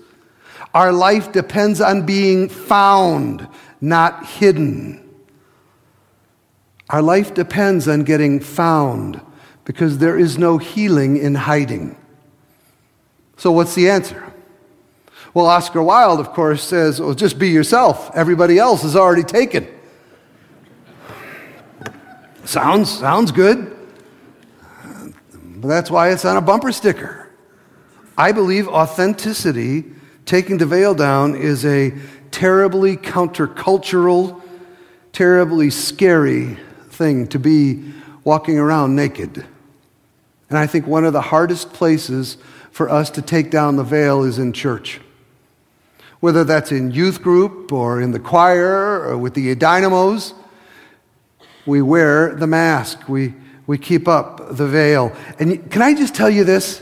our 0.75 0.94
life 0.94 1.32
depends 1.32 1.82
on 1.82 2.06
being 2.06 2.50
found, 2.50 3.48
not 3.82 4.27
hidden. 4.27 5.03
Our 6.91 7.01
life 7.01 7.34
depends 7.34 7.88
on 7.88 8.03
getting 8.03 8.41
found 8.41 9.22
because 9.65 9.98
there 9.98 10.20
is 10.20 10.38
no 10.38 10.60
healing 10.60 11.18
in 11.18 11.34
hiding. 11.34 11.98
So, 13.38 13.51
what's 13.51 13.74
the 13.74 13.89
answer? 13.89 14.28
Well, 15.33 15.45
Oscar 15.45 15.83
Wilde, 15.83 16.19
of 16.19 16.31
course, 16.31 16.63
says, 16.63 17.00
well, 17.00 17.13
just 17.13 17.38
be 17.38 17.50
yourself. 17.50 18.09
Everybody 18.15 18.57
else 18.57 18.83
is 18.83 18.95
already 18.95 19.24
taken. 19.24 19.67
sounds, 22.45 22.89
sounds 22.98 23.31
good. 23.31 23.75
But 25.57 25.67
that's 25.67 25.91
why 25.91 26.12
it's 26.12 26.25
on 26.25 26.36
a 26.36 26.41
bumper 26.41 26.71
sticker. 26.71 27.29
I 28.17 28.31
believe 28.31 28.67
authenticity, 28.67 29.86
taking 30.25 30.57
the 30.57 30.65
veil 30.65 30.95
down, 30.95 31.36
is 31.36 31.63
a 31.63 31.93
terribly 32.31 32.98
countercultural, 32.98 34.41
terribly 35.13 35.69
scary 35.69 36.57
thing 36.89 37.27
to 37.27 37.39
be 37.39 37.93
walking 38.24 38.57
around 38.57 38.95
naked. 38.95 39.45
And 40.50 40.57
I 40.57 40.65
think 40.65 40.88
one 40.88 41.05
of 41.05 41.13
the 41.13 41.21
hardest 41.21 41.71
places 41.71 42.38
for 42.71 42.89
us 42.89 43.12
to 43.12 43.21
take 43.21 43.51
down 43.51 43.75
the 43.75 43.83
veil 43.83 44.24
is 44.24 44.39
in 44.39 44.53
church 44.53 45.00
whether 46.19 46.43
that's 46.43 46.71
in 46.71 46.91
youth 46.91 47.21
group 47.21 47.71
or 47.71 48.01
in 48.01 48.11
the 48.11 48.19
choir 48.19 49.01
or 49.01 49.17
with 49.17 49.33
the 49.33 49.55
dynamos, 49.55 50.33
we 51.65 51.81
wear 51.81 52.35
the 52.35 52.47
mask. 52.47 53.07
We, 53.07 53.33
we 53.67 53.77
keep 53.77 54.07
up 54.07 54.55
the 54.55 54.67
veil. 54.67 55.15
And 55.39 55.71
can 55.71 55.81
I 55.81 55.93
just 55.93 56.15
tell 56.15 56.29
you 56.29 56.43
this? 56.43 56.81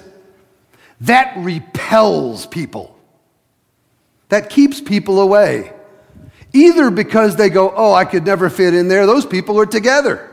That 1.01 1.33
repels 1.37 2.47
people. 2.47 2.97
That 4.29 4.49
keeps 4.49 4.81
people 4.81 5.19
away. 5.19 5.73
Either 6.53 6.89
because 6.89 7.35
they 7.35 7.49
go, 7.49 7.71
oh, 7.75 7.93
I 7.93 8.05
could 8.05 8.25
never 8.25 8.49
fit 8.49 8.73
in 8.73 8.87
there, 8.87 9.05
those 9.05 9.25
people 9.25 9.59
are 9.59 9.65
together. 9.65 10.29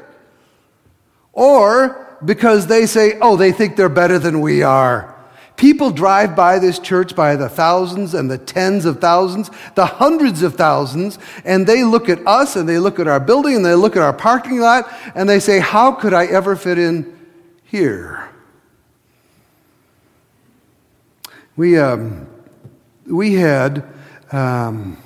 Or 1.33 2.19
because 2.25 2.67
they 2.67 2.87
say, 2.87 3.19
oh, 3.21 3.37
they 3.37 3.53
think 3.53 3.77
they're 3.77 3.89
better 3.89 4.19
than 4.19 4.41
we 4.41 4.63
are. 4.63 5.14
People 5.57 5.93
drive 5.93 6.35
by 6.35 6.59
this 6.59 6.81
church 6.81 7.15
by 7.15 7.37
the 7.37 7.49
thousands 7.49 8.13
and 8.13 8.29
the 8.29 8.39
tens 8.39 8.85
of 8.85 9.01
thousands, 9.01 9.51
the 9.77 9.87
hundreds 9.87 10.43
of 10.43 10.57
thousands, 10.57 11.19
and 11.45 11.65
they 11.67 11.85
look 11.85 12.09
at 12.09 12.27
us 12.27 12.57
and 12.57 12.69
they 12.69 12.79
look 12.79 12.99
at 12.99 13.07
our 13.07 13.21
building 13.21 13.57
and 13.57 13.65
they 13.65 13.75
look 13.75 13.97
at 13.97 14.03
our 14.03 14.13
parking 14.13 14.59
lot 14.59 14.93
and 15.15 15.29
they 15.29 15.39
say, 15.39 15.61
How 15.61 15.93
could 15.93 16.13
I 16.13 16.27
ever 16.27 16.57
fit 16.57 16.79
in 16.79 17.17
here? 17.65 18.29
We, 21.57 21.79
um, 21.79 22.27
we 23.07 23.35
had 23.35 23.85
um, 24.33 24.99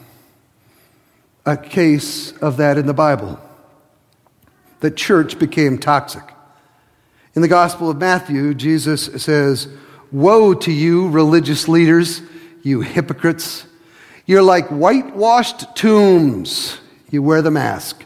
a 1.44 1.58
case 1.58 2.32
of 2.38 2.56
that 2.56 2.78
in 2.78 2.86
the 2.86 2.94
Bible. 2.94 3.38
The 4.80 4.90
church 4.90 5.38
became 5.38 5.76
toxic. 5.78 6.22
In 7.34 7.42
the 7.42 7.48
Gospel 7.48 7.90
of 7.90 7.98
Matthew, 7.98 8.54
Jesus 8.54 9.06
says, 9.22 9.68
Woe 10.10 10.54
to 10.54 10.72
you, 10.72 11.08
religious 11.08 11.68
leaders, 11.68 12.22
you 12.62 12.80
hypocrites. 12.80 13.66
You're 14.26 14.42
like 14.42 14.68
whitewashed 14.68 15.76
tombs. 15.76 16.78
You 17.10 17.22
wear 17.22 17.42
the 17.42 17.50
mask. 17.50 18.04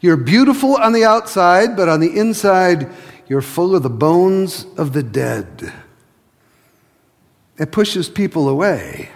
You're 0.00 0.16
beautiful 0.16 0.76
on 0.76 0.92
the 0.92 1.04
outside, 1.04 1.76
but 1.76 1.88
on 1.88 2.00
the 2.00 2.18
inside, 2.18 2.90
you're 3.28 3.42
full 3.42 3.74
of 3.74 3.82
the 3.82 3.90
bones 3.90 4.66
of 4.76 4.92
the 4.92 5.02
dead. 5.02 5.72
It 7.58 7.72
pushes 7.72 8.08
people 8.08 8.48
away. 8.48 9.10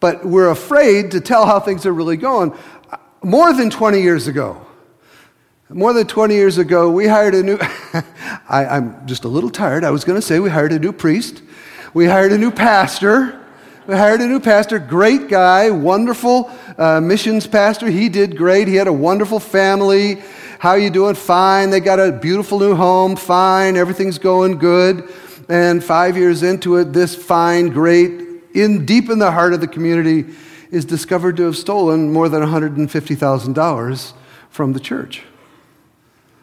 But 0.00 0.24
we're 0.24 0.50
afraid 0.50 1.10
to 1.12 1.20
tell 1.20 1.46
how 1.46 1.60
things 1.60 1.86
are 1.86 1.92
really 1.92 2.16
going. 2.16 2.54
More 3.22 3.52
than 3.52 3.70
20 3.70 4.00
years 4.00 4.28
ago, 4.28 4.65
more 5.68 5.92
than 5.92 6.06
20 6.06 6.34
years 6.34 6.58
ago, 6.58 6.90
we 6.90 7.08
hired 7.08 7.34
a 7.34 7.42
new, 7.42 7.58
I, 8.48 8.66
I'm 8.66 9.06
just 9.06 9.24
a 9.24 9.28
little 9.28 9.50
tired. 9.50 9.82
I 9.82 9.90
was 9.90 10.04
going 10.04 10.20
to 10.20 10.24
say 10.24 10.38
we 10.38 10.50
hired 10.50 10.72
a 10.72 10.78
new 10.78 10.92
priest. 10.92 11.42
We 11.92 12.06
hired 12.06 12.32
a 12.32 12.38
new 12.38 12.52
pastor. 12.52 13.44
We 13.86 13.94
hired 13.94 14.20
a 14.20 14.26
new 14.26 14.40
pastor, 14.40 14.78
great 14.80 15.28
guy, 15.28 15.70
wonderful 15.70 16.50
uh, 16.76 17.00
missions 17.00 17.46
pastor. 17.46 17.88
He 17.88 18.08
did 18.08 18.36
great. 18.36 18.66
He 18.66 18.74
had 18.74 18.88
a 18.88 18.92
wonderful 18.92 19.38
family. 19.38 20.22
How 20.58 20.70
are 20.70 20.78
you 20.78 20.90
doing? 20.90 21.14
Fine. 21.14 21.70
They 21.70 21.80
got 21.80 22.00
a 22.00 22.10
beautiful 22.10 22.58
new 22.58 22.74
home. 22.74 23.14
Fine. 23.14 23.76
Everything's 23.76 24.18
going 24.18 24.58
good. 24.58 25.08
And 25.48 25.82
five 25.82 26.16
years 26.16 26.42
into 26.42 26.76
it, 26.76 26.92
this 26.92 27.14
fine, 27.14 27.68
great, 27.68 28.10
in 28.54 28.86
deep 28.86 29.08
in 29.08 29.20
the 29.20 29.30
heart 29.30 29.52
of 29.52 29.60
the 29.60 29.68
community, 29.68 30.34
is 30.70 30.84
discovered 30.84 31.36
to 31.36 31.44
have 31.44 31.56
stolen 31.56 32.12
more 32.12 32.28
than 32.28 32.42
$150,000 32.42 34.12
from 34.50 34.72
the 34.72 34.80
church. 34.80 35.22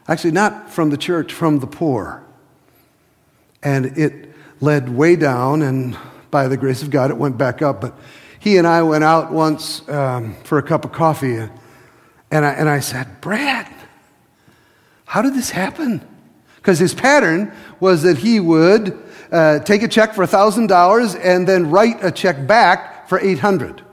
Actually, 0.07 0.31
not 0.31 0.69
from 0.69 0.89
the 0.89 0.97
church, 0.97 1.33
from 1.33 1.59
the 1.59 1.67
poor. 1.67 2.23
And 3.61 3.97
it 3.97 4.33
led 4.59 4.89
way 4.89 5.15
down, 5.15 5.61
and 5.61 5.97
by 6.29 6.47
the 6.47 6.57
grace 6.57 6.83
of 6.83 6.89
God, 6.89 7.11
it 7.11 7.17
went 7.17 7.37
back 7.37 7.61
up. 7.61 7.81
But 7.81 7.97
he 8.39 8.57
and 8.57 8.67
I 8.67 8.81
went 8.81 9.03
out 9.03 9.31
once 9.31 9.87
um, 9.87 10.35
for 10.43 10.57
a 10.57 10.63
cup 10.63 10.83
of 10.83 10.91
coffee, 10.91 11.35
and 11.35 12.45
I, 12.45 12.51
and 12.51 12.69
I 12.69 12.79
said, 12.79 13.21
Brad, 13.21 13.73
how 15.05 15.21
did 15.21 15.33
this 15.33 15.49
happen? 15.49 16.05
Because 16.57 16.79
his 16.79 16.93
pattern 16.93 17.53
was 17.79 18.03
that 18.03 18.17
he 18.17 18.39
would 18.39 19.01
uh, 19.31 19.59
take 19.59 19.83
a 19.83 19.87
check 19.87 20.13
for 20.13 20.25
$1,000 20.25 21.19
and 21.23 21.47
then 21.47 21.69
write 21.69 22.03
a 22.03 22.11
check 22.11 22.47
back 22.47 23.07
for 23.07 23.19
800 23.19 23.83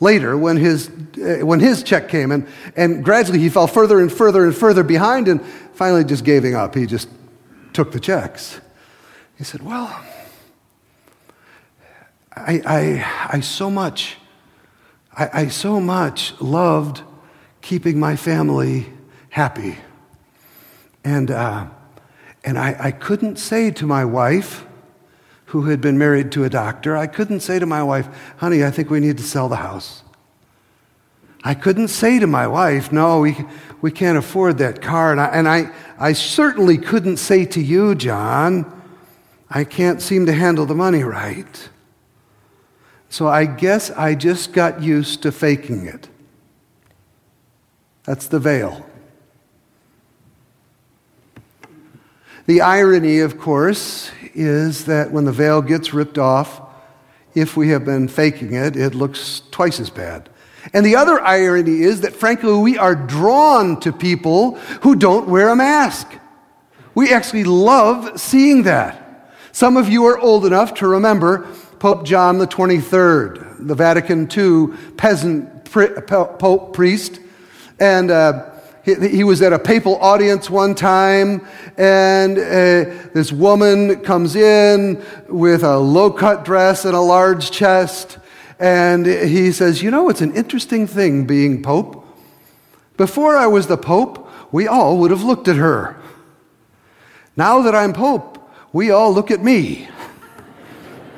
later 0.00 0.36
when 0.36 0.56
his, 0.56 0.90
uh, 1.18 1.44
when 1.44 1.60
his 1.60 1.82
check 1.82 2.08
came. 2.08 2.32
And, 2.32 2.46
and 2.74 3.04
gradually 3.04 3.38
he 3.38 3.48
fell 3.48 3.66
further 3.66 4.00
and 4.00 4.10
further 4.12 4.44
and 4.44 4.54
further 4.54 4.82
behind 4.82 5.28
and 5.28 5.44
finally 5.74 6.04
just 6.04 6.24
giving 6.24 6.54
up. 6.54 6.74
He 6.74 6.86
just 6.86 7.08
took 7.72 7.92
the 7.92 8.00
checks. 8.00 8.60
He 9.36 9.44
said, 9.44 9.62
Well, 9.62 10.04
I, 12.34 12.62
I, 12.66 13.36
I 13.36 13.40
so 13.40 13.70
much, 13.70 14.16
I, 15.12 15.30
I 15.32 15.48
so 15.48 15.80
much 15.80 16.38
loved 16.40 17.02
keeping 17.60 18.00
my 18.00 18.16
family 18.16 18.86
happy. 19.28 19.76
And, 21.04 21.30
uh, 21.30 21.66
and 22.44 22.58
I, 22.58 22.76
I 22.78 22.90
couldn't 22.90 23.36
say 23.36 23.70
to 23.72 23.86
my 23.86 24.04
wife, 24.04 24.66
who 25.50 25.62
had 25.64 25.80
been 25.80 25.98
married 25.98 26.30
to 26.30 26.44
a 26.44 26.48
doctor, 26.48 26.96
I 26.96 27.08
couldn't 27.08 27.40
say 27.40 27.58
to 27.58 27.66
my 27.66 27.82
wife, 27.82 28.08
honey, 28.36 28.64
I 28.64 28.70
think 28.70 28.88
we 28.88 29.00
need 29.00 29.18
to 29.18 29.24
sell 29.24 29.48
the 29.48 29.56
house. 29.56 30.04
I 31.42 31.54
couldn't 31.54 31.88
say 31.88 32.20
to 32.20 32.26
my 32.28 32.46
wife, 32.46 32.92
no, 32.92 33.20
we, 33.20 33.36
we 33.80 33.90
can't 33.90 34.16
afford 34.16 34.58
that 34.58 34.80
car. 34.80 35.10
And, 35.10 35.20
I, 35.20 35.26
and 35.26 35.48
I, 35.48 35.72
I 35.98 36.12
certainly 36.12 36.78
couldn't 36.78 37.16
say 37.16 37.44
to 37.46 37.60
you, 37.60 37.96
John, 37.96 38.80
I 39.50 39.64
can't 39.64 40.00
seem 40.00 40.26
to 40.26 40.32
handle 40.32 40.66
the 40.66 40.74
money 40.76 41.02
right. 41.02 41.68
So 43.08 43.26
I 43.26 43.46
guess 43.46 43.90
I 43.90 44.14
just 44.14 44.52
got 44.52 44.80
used 44.80 45.22
to 45.22 45.32
faking 45.32 45.86
it. 45.86 46.08
That's 48.04 48.28
the 48.28 48.38
veil. 48.38 48.86
The 52.50 52.62
irony, 52.62 53.20
of 53.20 53.38
course, 53.38 54.10
is 54.34 54.86
that 54.86 55.12
when 55.12 55.24
the 55.24 55.30
veil 55.30 55.62
gets 55.62 55.94
ripped 55.94 56.18
off, 56.18 56.60
if 57.32 57.56
we 57.56 57.68
have 57.68 57.84
been 57.84 58.08
faking 58.08 58.54
it, 58.54 58.74
it 58.74 58.92
looks 58.92 59.42
twice 59.52 59.78
as 59.78 59.88
bad. 59.88 60.28
And 60.72 60.84
the 60.84 60.96
other 60.96 61.20
irony 61.20 61.82
is 61.82 62.00
that, 62.00 62.12
frankly, 62.12 62.52
we 62.54 62.76
are 62.76 62.96
drawn 62.96 63.78
to 63.82 63.92
people 63.92 64.56
who 64.82 64.96
don't 64.96 65.28
wear 65.28 65.50
a 65.50 65.54
mask. 65.54 66.08
We 66.96 67.12
actually 67.12 67.44
love 67.44 68.20
seeing 68.20 68.64
that. 68.64 69.32
Some 69.52 69.76
of 69.76 69.88
you 69.88 70.06
are 70.06 70.18
old 70.18 70.44
enough 70.44 70.74
to 70.74 70.88
remember 70.88 71.46
Pope 71.78 72.04
John 72.04 72.38
the 72.38 72.48
23rd, 72.48 73.68
the 73.68 73.76
Vatican 73.76 74.28
II 74.28 74.76
peasant 74.96 75.66
pope 75.66 76.72
priest. 76.72 77.20
And 77.78 78.10
uh, 78.10 78.49
he, 78.94 79.24
was 79.24 79.42
at 79.42 79.52
a 79.52 79.58
papal 79.58 79.96
audience 79.96 80.48
one 80.48 80.74
time, 80.74 81.46
and 81.76 82.38
uh, 82.38 83.08
this 83.12 83.32
woman 83.32 84.02
comes 84.02 84.36
in 84.36 85.02
with 85.28 85.62
a 85.62 85.78
low 85.78 86.10
cut 86.10 86.44
dress 86.44 86.84
and 86.84 86.94
a 86.94 87.00
large 87.00 87.50
chest. 87.50 88.18
And 88.58 89.06
he 89.06 89.52
says, 89.52 89.82
You 89.82 89.90
know, 89.90 90.08
it's 90.08 90.20
an 90.20 90.34
interesting 90.34 90.86
thing 90.86 91.26
being 91.26 91.62
Pope. 91.62 92.06
Before 92.96 93.36
I 93.36 93.46
was 93.46 93.66
the 93.66 93.78
Pope, 93.78 94.28
we 94.52 94.68
all 94.68 94.98
would 94.98 95.10
have 95.10 95.22
looked 95.22 95.48
at 95.48 95.56
her. 95.56 95.96
Now 97.36 97.62
that 97.62 97.74
I'm 97.74 97.92
Pope, 97.92 98.38
we 98.72 98.90
all 98.90 99.12
look 99.12 99.30
at 99.30 99.42
me. 99.42 99.88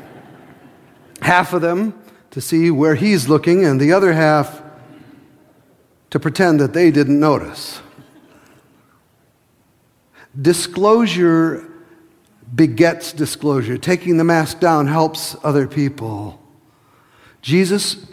half 1.21 1.53
of 1.53 1.63
them 1.63 1.95
to 2.31 2.41
see 2.41 2.71
where 2.71 2.95
he's 2.95 3.29
looking, 3.29 3.65
and 3.65 3.81
the 3.81 3.93
other 3.93 4.13
half 4.13 4.62
to 6.13 6.21
pretend 6.21 6.61
that 6.61 6.75
they 6.75 6.91
didn't 6.91 7.19
notice. 7.19 7.81
Disclosure 10.39 11.67
begets 12.55 13.15
disclosure. 13.15 13.79
Taking 13.79 14.19
the 14.19 14.25
mask 14.25 14.61
down 14.61 14.89
helps 14.89 15.35
other 15.43 15.67
people. 15.67 16.39
Jesus 17.41 18.07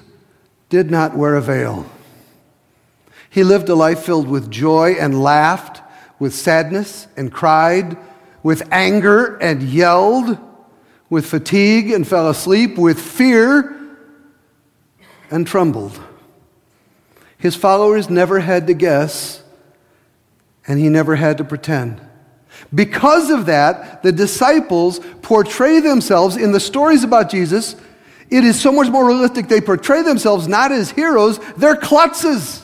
did 0.70 0.90
not 0.90 1.18
wear 1.18 1.36
a 1.36 1.42
veil. 1.42 1.92
He 3.30 3.44
lived 3.44 3.68
a 3.68 3.76
life 3.76 4.00
filled 4.00 4.30
with 4.30 4.50
joy 4.50 4.96
and 4.98 5.22
laughed, 5.22 5.82
with 6.20 6.34
sadness 6.34 7.06
and 7.18 7.34
cried, 7.34 7.98
with 8.44 8.66
anger 8.72 9.36
and 9.40 9.62
yelled, 9.62 10.38
with 11.10 11.26
fatigue 11.26 11.92
and 11.92 12.08
fell 12.08 12.30
asleep, 12.30 12.78
with 12.78 12.98
fear 12.98 13.78
and 15.30 15.46
trembled. 15.46 16.00
His 17.40 17.56
followers 17.56 18.10
never 18.10 18.40
had 18.40 18.68
to 18.68 18.74
guess, 18.76 19.42
and 20.68 20.80
he 20.80 20.90
never 20.90 21.16
had 21.16 21.40
to 21.40 21.44
pretend. 21.44 22.00
Because 22.74 23.32
of 23.32 23.48
that, 23.48 24.04
the 24.04 24.12
disciples 24.12 25.00
portray 25.22 25.80
themselves 25.80 26.36
in 26.36 26.52
the 26.52 26.60
stories 26.60 27.04
about 27.04 27.32
Jesus 27.32 27.76
it 28.30 28.44
is 28.44 28.60
so 28.60 28.72
much 28.72 28.90
more 28.90 29.08
realistic. 29.08 29.48
They 29.48 29.62
portray 29.62 30.04
themselves 30.04 30.48
not 30.48 30.72
as 30.72 30.92
heroes, 30.92 31.40
they're 31.58 31.76
klutzes. 31.76 32.64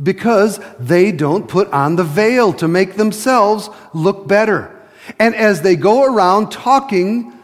Because 0.00 0.60
they 0.78 1.12
don't 1.12 1.48
put 1.48 1.68
on 1.72 1.96
the 1.96 2.04
veil 2.04 2.52
to 2.54 2.68
make 2.68 2.94
themselves 2.94 3.68
look 3.92 4.28
better. 4.28 4.74
And 5.18 5.34
as 5.34 5.62
they 5.62 5.76
go 5.76 6.04
around 6.04 6.50
talking 6.50 7.37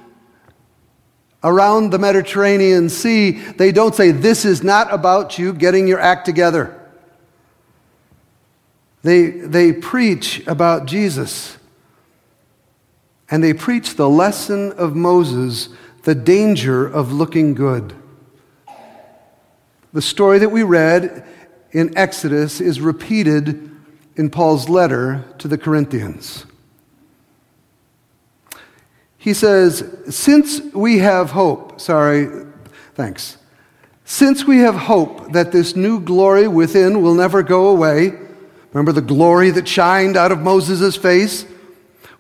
around 1.45 1.91
the 1.91 1.99
Mediterranean 1.99 2.89
Sea, 2.89 3.33
they 3.33 3.71
don't 3.71 3.95
say, 3.95 4.11
This 4.11 4.45
is 4.45 4.65
not 4.65 4.93
about 4.93 5.39
you 5.39 5.53
getting 5.53 5.87
your 5.87 6.01
act 6.01 6.27
together. 6.27 6.81
They, 9.03 9.29
they 9.29 9.73
preach 9.73 10.45
about 10.47 10.87
Jesus. 10.87 11.59
And 13.31 13.45
they 13.45 13.53
preach 13.53 13.95
the 13.95 14.09
lesson 14.09 14.73
of 14.73 14.97
Moses 14.97 15.69
the 16.05 16.15
danger 16.15 16.87
of 16.87 17.13
looking 17.13 17.55
good. 17.55 17.95
The 19.93 20.03
story 20.03 20.39
that 20.39 20.51
we 20.51 20.63
read 20.63 21.25
in 21.73 21.97
Exodus 21.97 22.61
is 22.61 22.81
repeated 22.81 23.71
in 24.17 24.31
Paul's 24.31 24.69
letter 24.69 25.25
to 25.39 25.49
the 25.49 25.59
Corinthians. 25.59 26.47
He 29.25 29.33
says, 29.33 29.83
Since 30.11 30.61
we 30.75 30.99
have 30.99 31.31
hope, 31.31 31.81
sorry, 31.81 32.45
thanks. 32.93 33.39
Since 34.05 34.45
we 34.45 34.59
have 34.59 34.75
hope 34.75 35.33
that 35.33 35.51
this 35.51 35.75
new 35.75 35.99
glory 35.99 36.47
within 36.47 37.01
will 37.01 37.15
never 37.15 37.43
go 37.43 37.69
away, 37.69 38.13
remember 38.75 38.93
the 38.93 39.01
glory 39.01 39.49
that 39.53 39.67
shined 39.67 40.19
out 40.19 40.31
of 40.31 40.41
Moses' 40.41 40.95
face? 40.97 41.47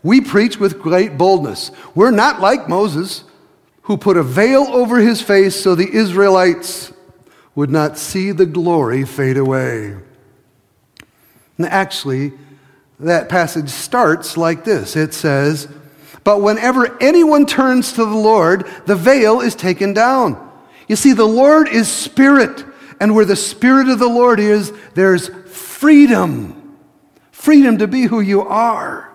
We 0.02 0.22
preach 0.22 0.58
with 0.58 0.80
great 0.80 1.18
boldness. 1.18 1.72
We're 1.94 2.10
not 2.10 2.40
like 2.40 2.70
Moses 2.70 3.24
who 3.82 3.98
put 3.98 4.16
a 4.16 4.22
veil 4.22 4.62
over 4.70 4.98
his 4.98 5.20
face 5.20 5.62
so 5.62 5.74
the 5.74 5.94
Israelites 5.94 6.90
would 7.54 7.68
not 7.68 7.98
see 7.98 8.30
the 8.30 8.46
glory 8.46 9.04
fade 9.04 9.36
away. 9.36 9.94
And 11.58 11.66
actually, 11.66 12.32
that 12.98 13.28
passage 13.28 13.68
starts 13.68 14.38
like 14.38 14.64
this 14.64 14.96
it 14.96 15.12
says, 15.12 15.68
But 16.24 16.40
whenever 16.40 17.00
anyone 17.02 17.46
turns 17.46 17.92
to 17.92 18.04
the 18.04 18.16
Lord, 18.16 18.66
the 18.86 18.96
veil 18.96 19.40
is 19.40 19.54
taken 19.54 19.92
down. 19.92 20.40
You 20.88 20.96
see, 20.96 21.12
the 21.12 21.24
Lord 21.24 21.68
is 21.68 21.90
spirit, 21.90 22.64
and 22.98 23.14
where 23.14 23.24
the 23.24 23.36
spirit 23.36 23.88
of 23.88 23.98
the 23.98 24.08
Lord 24.08 24.40
is, 24.40 24.72
there's 24.94 25.28
freedom. 25.46 26.78
Freedom 27.30 27.78
to 27.78 27.86
be 27.86 28.04
who 28.04 28.20
you 28.20 28.40
are. 28.40 29.14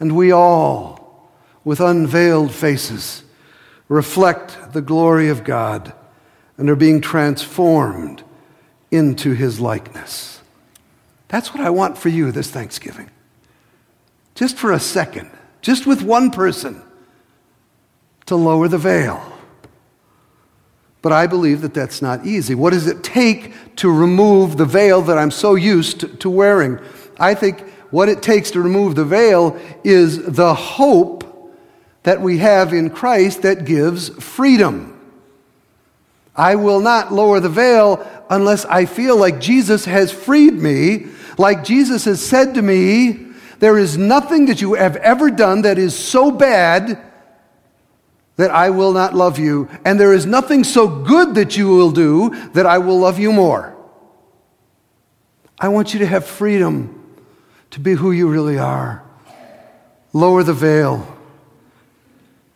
And 0.00 0.16
we 0.16 0.32
all, 0.32 1.30
with 1.64 1.80
unveiled 1.80 2.52
faces, 2.52 3.22
reflect 3.88 4.72
the 4.72 4.82
glory 4.82 5.28
of 5.28 5.44
God 5.44 5.92
and 6.58 6.68
are 6.68 6.76
being 6.76 7.00
transformed 7.00 8.24
into 8.90 9.32
his 9.32 9.60
likeness. 9.60 10.40
That's 11.28 11.52
what 11.52 11.62
I 11.62 11.70
want 11.70 11.98
for 11.98 12.08
you 12.08 12.32
this 12.32 12.50
Thanksgiving. 12.50 13.10
Just 14.34 14.56
for 14.56 14.72
a 14.72 14.80
second, 14.80 15.30
just 15.66 15.84
with 15.84 16.00
one 16.00 16.30
person, 16.30 16.80
to 18.26 18.36
lower 18.36 18.68
the 18.68 18.78
veil. 18.78 19.20
But 21.02 21.10
I 21.10 21.26
believe 21.26 21.62
that 21.62 21.74
that's 21.74 22.00
not 22.00 22.24
easy. 22.24 22.54
What 22.54 22.72
does 22.72 22.86
it 22.86 23.02
take 23.02 23.52
to 23.78 23.90
remove 23.90 24.58
the 24.58 24.64
veil 24.64 25.02
that 25.02 25.18
I'm 25.18 25.32
so 25.32 25.56
used 25.56 26.20
to, 26.20 26.30
wearing? 26.30 26.78
I 27.18 27.34
think 27.34 27.68
what 27.90 28.08
it 28.08 28.22
takes 28.22 28.52
to 28.52 28.60
remove 28.60 28.94
the 28.94 29.04
veil 29.04 29.60
is 29.82 30.24
the 30.24 30.54
hope 30.54 31.52
that 32.04 32.20
we 32.20 32.38
have 32.38 32.72
in 32.72 32.88
Christ 32.88 33.42
that 33.42 33.64
gives 33.64 34.10
freedom. 34.22 34.96
I 36.36 36.54
will 36.54 36.78
not 36.78 37.12
lower 37.12 37.40
the 37.40 37.48
veil 37.48 38.06
unless 38.30 38.64
I 38.66 38.84
feel 38.84 39.16
like 39.16 39.40
Jesus 39.40 39.84
has 39.86 40.12
freed 40.12 40.54
me, 40.54 41.06
like 41.38 41.64
Jesus 41.64 42.04
has 42.04 42.24
said 42.24 42.54
to 42.54 42.62
me, 42.62 43.25
There 43.58 43.78
is 43.78 43.96
nothing 43.96 44.46
that 44.46 44.60
you 44.60 44.74
have 44.74 44.96
ever 44.96 45.30
done 45.30 45.62
that 45.62 45.78
is 45.78 45.96
so 45.96 46.30
bad 46.30 47.02
that 48.36 48.50
I 48.50 48.70
will 48.70 48.92
not 48.92 49.14
love 49.14 49.38
you, 49.38 49.68
and 49.84 49.98
there 49.98 50.12
is 50.12 50.26
nothing 50.26 50.62
so 50.62 50.86
good 50.86 51.34
that 51.36 51.56
you 51.56 51.68
will 51.68 51.90
do 51.90 52.30
that 52.52 52.66
I 52.66 52.78
will 52.78 52.98
love 52.98 53.18
you 53.18 53.32
more. 53.32 53.74
I 55.58 55.68
want 55.68 55.94
you 55.94 56.00
to 56.00 56.06
have 56.06 56.26
freedom 56.26 57.02
to 57.70 57.80
be 57.80 57.94
who 57.94 58.12
you 58.12 58.28
really 58.28 58.58
are. 58.58 59.02
Lower 60.12 60.42
the 60.42 60.52
veil. 60.52 61.16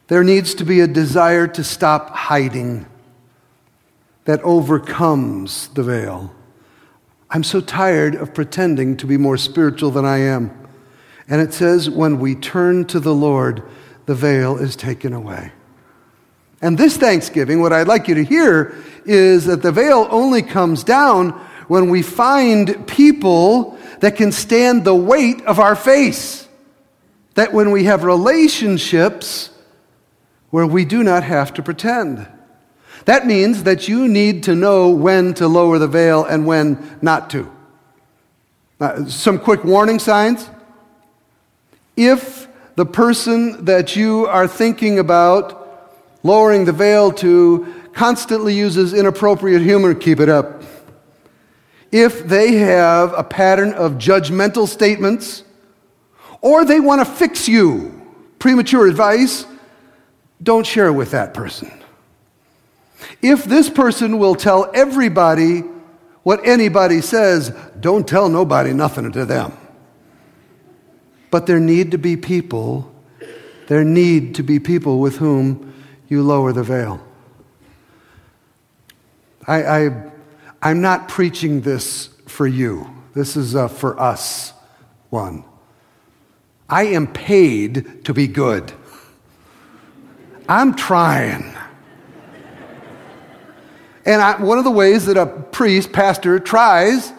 There 0.08 0.22
needs 0.22 0.54
to 0.56 0.64
be 0.64 0.80
a 0.80 0.86
desire 0.86 1.46
to 1.46 1.64
stop 1.64 2.10
hiding 2.10 2.86
that 4.24 4.42
overcomes 4.42 5.68
the 5.68 5.82
veil. 5.82 6.34
I'm 7.30 7.44
so 7.44 7.60
tired 7.60 8.14
of 8.14 8.34
pretending 8.34 8.96
to 8.98 9.06
be 9.06 9.16
more 9.16 9.38
spiritual 9.38 9.90
than 9.90 10.04
I 10.04 10.18
am. 10.18 10.59
And 11.30 11.40
it 11.40 11.54
says, 11.54 11.88
when 11.88 12.18
we 12.18 12.34
turn 12.34 12.84
to 12.86 13.00
the 13.00 13.14
Lord, 13.14 13.62
the 14.06 14.14
veil 14.16 14.58
is 14.58 14.74
taken 14.74 15.12
away. 15.12 15.52
And 16.60 16.76
this 16.76 16.96
Thanksgiving, 16.96 17.60
what 17.60 17.72
I'd 17.72 17.86
like 17.86 18.08
you 18.08 18.16
to 18.16 18.24
hear 18.24 18.74
is 19.06 19.46
that 19.46 19.62
the 19.62 19.72
veil 19.72 20.08
only 20.10 20.42
comes 20.42 20.84
down 20.84 21.30
when 21.68 21.88
we 21.88 22.02
find 22.02 22.86
people 22.88 23.78
that 24.00 24.16
can 24.16 24.32
stand 24.32 24.84
the 24.84 24.94
weight 24.94 25.40
of 25.42 25.58
our 25.60 25.76
face. 25.76 26.48
That 27.34 27.52
when 27.52 27.70
we 27.70 27.84
have 27.84 28.02
relationships 28.02 29.50
where 30.50 30.66
we 30.66 30.84
do 30.84 31.04
not 31.04 31.22
have 31.22 31.54
to 31.54 31.62
pretend. 31.62 32.26
That 33.04 33.26
means 33.26 33.62
that 33.62 33.88
you 33.88 34.08
need 34.08 34.42
to 34.44 34.54
know 34.54 34.90
when 34.90 35.32
to 35.34 35.48
lower 35.48 35.78
the 35.78 35.88
veil 35.88 36.24
and 36.24 36.44
when 36.44 36.98
not 37.00 37.30
to. 37.30 37.50
Uh, 38.80 39.06
some 39.06 39.38
quick 39.38 39.64
warning 39.64 39.98
signs. 39.98 40.50
If 41.96 42.48
the 42.76 42.86
person 42.86 43.64
that 43.64 43.96
you 43.96 44.26
are 44.26 44.48
thinking 44.48 44.98
about 44.98 45.56
lowering 46.22 46.64
the 46.64 46.72
veil 46.72 47.12
to 47.12 47.74
constantly 47.92 48.54
uses 48.54 48.94
inappropriate 48.94 49.62
humor, 49.62 49.94
keep 49.94 50.20
it 50.20 50.28
up. 50.28 50.62
If 51.92 52.26
they 52.26 52.54
have 52.54 53.12
a 53.14 53.24
pattern 53.24 53.72
of 53.72 53.92
judgmental 53.94 54.68
statements, 54.68 55.44
or 56.40 56.64
they 56.64 56.80
want 56.80 57.00
to 57.00 57.04
fix 57.04 57.48
you, 57.48 58.00
premature 58.38 58.86
advice, 58.86 59.44
don't 60.42 60.66
share 60.66 60.92
with 60.92 61.10
that 61.10 61.34
person. 61.34 61.70
If 63.22 63.44
this 63.44 63.68
person 63.68 64.18
will 64.18 64.34
tell 64.34 64.70
everybody 64.72 65.60
what 66.22 66.46
anybody 66.46 67.00
says, 67.00 67.54
don't 67.80 68.06
tell 68.06 68.28
nobody 68.28 68.72
nothing 68.72 69.10
to 69.12 69.24
them. 69.24 69.56
But 71.30 71.46
there 71.46 71.60
need 71.60 71.90
to 71.92 71.98
be 71.98 72.16
people, 72.16 72.92
there 73.68 73.84
need 73.84 74.34
to 74.36 74.42
be 74.42 74.58
people 74.58 74.98
with 74.98 75.16
whom 75.18 75.72
you 76.08 76.22
lower 76.22 76.52
the 76.52 76.64
veil. 76.64 77.00
I, 79.46 79.62
I, 79.62 80.10
I'm 80.62 80.80
not 80.80 81.08
preaching 81.08 81.60
this 81.60 82.08
for 82.26 82.46
you. 82.46 82.88
This 83.14 83.36
is 83.36 83.54
a 83.54 83.68
for 83.68 83.98
us 84.00 84.52
one. 85.10 85.44
I 86.68 86.84
am 86.84 87.06
paid 87.06 88.04
to 88.04 88.14
be 88.14 88.28
good. 88.28 88.72
I'm 90.48 90.74
trying. 90.74 91.56
And 94.04 94.22
I, 94.22 94.40
one 94.40 94.58
of 94.58 94.64
the 94.64 94.70
ways 94.70 95.06
that 95.06 95.16
a 95.16 95.26
priest, 95.26 95.92
pastor, 95.92 96.38
tries 96.38 97.12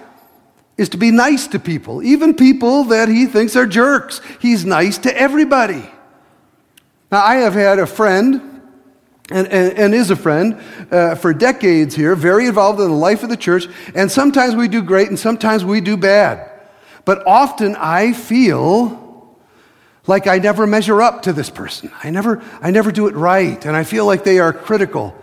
is 0.77 0.89
to 0.89 0.97
be 0.97 1.11
nice 1.11 1.47
to 1.47 1.59
people, 1.59 2.01
even 2.01 2.33
people 2.33 2.85
that 2.85 3.09
he 3.09 3.25
thinks 3.25 3.55
are 3.55 3.67
jerks. 3.67 4.21
He's 4.39 4.65
nice 4.65 4.97
to 4.99 5.15
everybody. 5.15 5.85
Now, 7.11 7.23
I 7.23 7.35
have 7.35 7.53
had 7.53 7.77
a 7.77 7.85
friend, 7.85 8.61
and, 9.29 9.47
and, 9.47 9.77
and 9.77 9.93
is 9.93 10.11
a 10.11 10.15
friend 10.15 10.61
uh, 10.91 11.15
for 11.15 11.33
decades 11.33 11.93
here, 11.95 12.15
very 12.15 12.47
involved 12.47 12.79
in 12.79 12.87
the 12.87 12.95
life 12.95 13.21
of 13.23 13.29
the 13.29 13.37
church, 13.37 13.67
and 13.93 14.11
sometimes 14.11 14.55
we 14.55 14.67
do 14.67 14.81
great 14.81 15.09
and 15.09 15.19
sometimes 15.19 15.65
we 15.65 15.81
do 15.81 15.97
bad. 15.97 16.49
But 17.03 17.25
often 17.27 17.75
I 17.75 18.13
feel 18.13 19.37
like 20.07 20.25
I 20.27 20.39
never 20.39 20.65
measure 20.65 21.01
up 21.01 21.23
to 21.23 21.33
this 21.33 21.49
person. 21.49 21.91
I 22.03 22.09
never, 22.09 22.41
I 22.61 22.71
never 22.71 22.91
do 22.91 23.07
it 23.07 23.15
right, 23.15 23.63
and 23.65 23.75
I 23.75 23.83
feel 23.83 24.05
like 24.05 24.23
they 24.23 24.39
are 24.39 24.53
critical. 24.53 25.15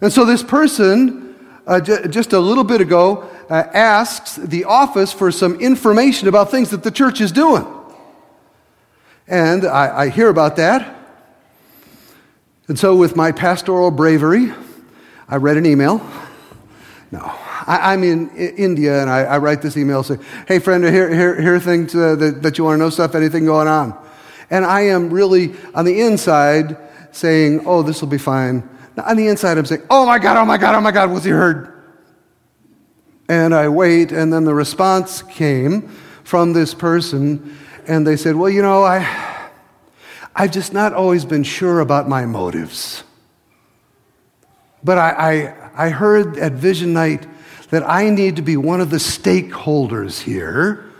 And 0.00 0.12
so 0.12 0.24
this 0.24 0.42
person, 0.42 1.21
uh, 1.66 1.80
j- 1.80 2.08
just 2.08 2.32
a 2.32 2.40
little 2.40 2.64
bit 2.64 2.80
ago, 2.80 3.28
uh, 3.48 3.64
asks 3.72 4.36
the 4.36 4.64
office 4.64 5.12
for 5.12 5.30
some 5.30 5.60
information 5.60 6.28
about 6.28 6.50
things 6.50 6.70
that 6.70 6.82
the 6.82 6.90
church 6.90 7.20
is 7.20 7.32
doing. 7.32 7.66
And 9.28 9.64
I, 9.64 10.02
I 10.02 10.08
hear 10.08 10.28
about 10.28 10.56
that. 10.56 10.98
And 12.68 12.78
so, 12.78 12.96
with 12.96 13.16
my 13.16 13.32
pastoral 13.32 13.90
bravery, 13.90 14.52
I 15.28 15.36
read 15.36 15.56
an 15.56 15.66
email. 15.66 16.06
No, 17.10 17.20
I, 17.66 17.92
am 17.92 18.02
in 18.02 18.30
India 18.36 19.02
and 19.02 19.10
I, 19.10 19.24
I, 19.24 19.38
write 19.38 19.60
this 19.60 19.76
email 19.76 20.02
saying, 20.02 20.20
Hey, 20.48 20.58
friend, 20.58 20.82
here, 20.82 21.14
here, 21.14 21.40
here 21.40 21.54
are 21.56 21.60
things 21.60 21.94
uh, 21.94 22.16
that, 22.16 22.42
that 22.42 22.56
you 22.56 22.64
want 22.64 22.78
to 22.78 22.84
know 22.84 22.90
stuff, 22.90 23.14
anything 23.14 23.44
going 23.44 23.68
on. 23.68 23.94
And 24.48 24.64
I 24.64 24.82
am 24.82 25.10
really 25.10 25.54
on 25.74 25.84
the 25.84 26.00
inside 26.00 26.76
saying, 27.10 27.66
Oh, 27.66 27.82
this 27.82 28.00
will 28.00 28.08
be 28.08 28.18
fine. 28.18 28.68
On 28.98 29.16
the 29.16 29.28
inside, 29.28 29.58
I'm 29.58 29.64
saying, 29.64 29.86
Oh 29.88 30.06
my 30.06 30.18
God, 30.18 30.36
oh 30.36 30.44
my 30.44 30.58
God, 30.58 30.74
oh 30.74 30.80
my 30.80 30.90
God, 30.90 31.10
was 31.10 31.24
he 31.24 31.30
heard? 31.30 31.72
And 33.28 33.54
I 33.54 33.68
wait, 33.68 34.12
and 34.12 34.32
then 34.32 34.44
the 34.44 34.54
response 34.54 35.22
came 35.22 35.88
from 36.24 36.52
this 36.52 36.74
person, 36.74 37.56
and 37.86 38.06
they 38.06 38.16
said, 38.16 38.36
Well, 38.36 38.50
you 38.50 38.62
know, 38.62 38.82
I, 38.82 39.50
I've 40.34 40.50
just 40.50 40.72
not 40.72 40.92
always 40.92 41.24
been 41.24 41.42
sure 41.42 41.80
about 41.80 42.08
my 42.08 42.26
motives. 42.26 43.04
But 44.84 44.98
I, 44.98 45.54
I, 45.76 45.86
I 45.86 45.88
heard 45.90 46.36
at 46.38 46.52
Vision 46.52 46.92
Night 46.92 47.26
that 47.70 47.88
I 47.88 48.10
need 48.10 48.36
to 48.36 48.42
be 48.42 48.56
one 48.56 48.80
of 48.80 48.90
the 48.90 48.96
stakeholders 48.98 50.20
here. 50.20 50.90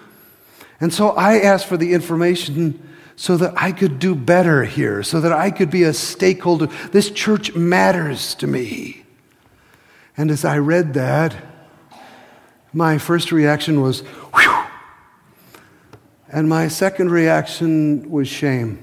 And 0.81 0.93
so 0.93 1.11
I 1.11 1.41
asked 1.41 1.67
for 1.67 1.77
the 1.77 1.93
information 1.93 2.89
so 3.17 3.37
that 3.37 3.55
I 3.57 3.73
could 3.73 3.99
do 3.99 4.15
better 4.15 4.65
here, 4.65 5.03
so 5.03 5.21
that 5.21 5.33
I 5.33 5.51
could 5.51 5.71
be 5.71 5.83
a 5.83 5.93
stakeholder. 5.93 6.67
This 6.91 7.11
church 7.11 7.55
matters 7.55 8.35
to 8.37 8.47
me. 8.47 9.05
And 10.17 10.31
as 10.31 10.45
I 10.45 10.59
read 10.59 10.95
that, 10.95 11.37
my 12.73 12.99
first 12.99 13.33
reaction 13.33 13.81
was, 13.81 14.01
whew. 14.35 14.65
And 16.29 16.49
my 16.49 16.69
second 16.69 17.11
reaction 17.11 18.11
was 18.11 18.29
shame. 18.29 18.83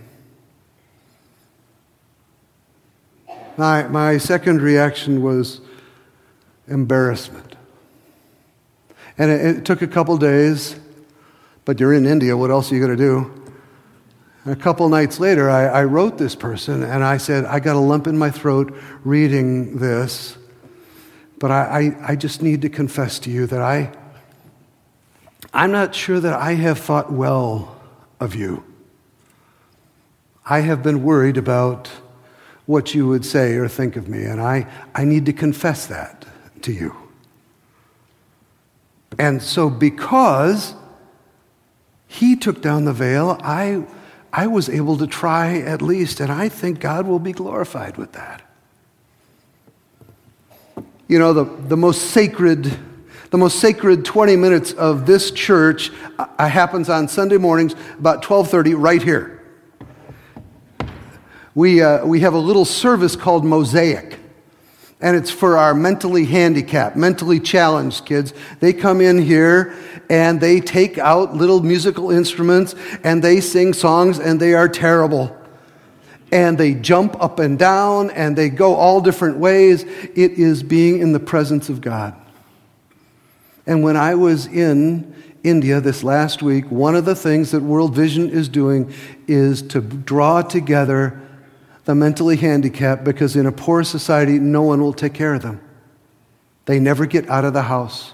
My, 3.58 3.84
my 3.88 4.18
second 4.18 4.62
reaction 4.62 5.22
was 5.22 5.60
embarrassment. 6.68 7.56
And 9.18 9.32
it, 9.32 9.58
it 9.58 9.66
took 9.66 9.82
a 9.82 9.88
couple 9.88 10.16
days, 10.18 10.80
but 11.66 11.80
you're 11.80 11.94
in 11.94 12.06
India, 12.06 12.38
what 12.38 12.52
else 12.52 12.72
are 12.72 12.76
you 12.76 12.86
going 12.86 12.96
to 12.96 13.04
do? 13.04 13.39
A 14.52 14.56
couple 14.56 14.88
nights 14.90 15.20
later, 15.20 15.50
I, 15.50 15.66
I, 15.66 15.84
wrote 15.84 16.18
this 16.18 16.36
person 16.36 16.84
and 16.84 17.04
I 17.04 17.18
said, 17.18 17.46
I 17.46 17.60
got 17.60 17.76
a 17.76 17.80
lump 17.80 18.08
in 18.08 18.18
my 18.18 18.32
throat 18.32 18.76
reading 19.04 19.78
this, 19.78 20.38
but 21.40 21.52
I, 21.52 21.64
I, 21.64 22.12
I 22.12 22.16
just 22.16 22.42
need 22.42 22.62
to 22.62 22.70
confess 22.70 23.20
to 23.20 23.30
you 23.30 23.46
that 23.48 23.62
I, 23.62 23.92
I'm 25.54 25.72
not 25.72 25.94
sure 25.94 26.20
that 26.20 26.34
I 26.34 26.54
have 26.54 26.80
thought 26.80 27.12
well 27.12 27.80
of 28.20 28.36
you. 28.36 28.64
I 30.46 30.62
have 30.62 30.82
been 30.82 31.04
worried 31.04 31.38
about 31.38 31.90
what 32.66 32.96
you 32.96 33.08
would 33.08 33.26
say 33.26 33.56
or 33.56 33.68
think 33.68 33.96
of 33.96 34.08
me, 34.08 34.24
and 34.24 34.42
I, 34.42 34.68
I 34.96 35.06
need 35.06 35.26
to 35.26 35.34
confess 35.34 35.86
that 35.88 36.26
to 36.62 36.72
you. 36.72 36.96
And 39.18 39.42
so, 39.42 39.70
because 39.70 40.76
he 42.08 42.36
took 42.36 42.62
down 42.62 42.86
the 42.86 42.94
veil, 42.94 43.40
I 43.44 43.86
I 44.32 44.48
was 44.48 44.70
able 44.70 44.98
to 44.98 45.08
try 45.08 45.60
at 45.60 45.82
least, 45.82 46.20
and 46.20 46.32
I 46.32 46.50
think 46.50 46.80
God 46.80 47.08
will 47.08 47.20
be 47.20 47.32
glorified 47.32 47.98
with 47.98 48.14
that. 48.14 48.42
You 51.08 51.18
know, 51.18 51.34
the, 51.34 51.46
the 51.46 51.78
most 51.78 52.12
sacred, 52.12 52.72
the 53.32 53.38
most 53.38 53.60
sacred 53.60 54.06
20 54.06 54.36
minutes 54.36 54.74
of 54.74 55.08
this 55.08 55.32
church 55.32 55.92
uh, 56.20 56.48
happens 56.48 56.90
on 56.90 57.08
Sunday 57.08 57.38
mornings 57.38 57.74
about 57.98 58.22
12:30 58.22 58.76
right 58.78 59.02
here. 59.02 59.36
We, 61.56 61.82
uh, 61.82 62.06
we 62.06 62.20
have 62.20 62.36
a 62.36 62.40
little 62.40 62.66
service 62.66 63.16
called 63.16 63.44
Mosaic 63.44 64.20
and 65.02 65.16
it's 65.16 65.32
for 65.32 65.58
our 65.58 65.74
mentally 65.74 66.26
handicapped, 66.26 66.96
mentally 66.96 67.40
challenged 67.40 68.06
kids. 68.06 68.34
They 68.60 68.74
come 68.74 69.00
in 69.00 69.20
here 69.20 69.76
and 70.10 70.42
they 70.42 70.60
take 70.60 70.98
out 70.98 71.36
little 71.36 71.62
musical 71.62 72.10
instruments 72.10 72.74
and 73.04 73.24
they 73.24 73.40
sing 73.40 73.74
songs 73.74 74.20
and 74.20 74.40
they 74.40 74.54
are 74.56 74.68
terrible. 74.68 75.36
And 76.32 76.58
they 76.58 76.74
jump 76.74 77.22
up 77.22 77.40
and 77.40 77.58
down 77.58 78.10
and 78.12 78.36
they 78.36 78.50
go 78.50 78.76
all 78.76 79.02
different 79.02 79.38
ways. 79.38 79.84
It 79.84 80.34
is 80.34 80.64
being 80.64 81.00
in 81.00 81.14
the 81.14 81.20
presence 81.20 81.70
of 81.70 81.82
God. 81.82 82.16
And 83.66 83.84
when 83.84 83.96
I 83.96 84.16
was 84.16 84.48
in 84.48 85.16
India 85.44 85.80
this 85.80 86.04
last 86.04 86.42
week, 86.42 86.70
one 86.72 86.96
of 86.96 87.06
the 87.06 87.16
things 87.16 87.52
that 87.52 87.62
World 87.62 87.96
Vision 87.96 88.30
is 88.30 88.50
doing 88.50 88.92
is 89.28 89.62
to 89.62 89.82
draw 89.82 90.42
together 90.42 91.22
the 91.86 91.96
mentally 91.96 92.36
handicapped 92.36 93.04
because 93.04 93.36
in 93.36 93.46
a 93.46 93.52
poor 93.52 93.84
society, 93.84 94.38
no 94.40 94.64
one 94.64 94.82
will 94.82 94.94
take 94.94 95.14
care 95.14 95.34
of 95.34 95.42
them. 95.42 95.62
They 96.66 96.80
never 96.80 97.06
get 97.06 97.30
out 97.30 97.46
of 97.46 97.54
the 97.54 97.64
house. 97.64 98.14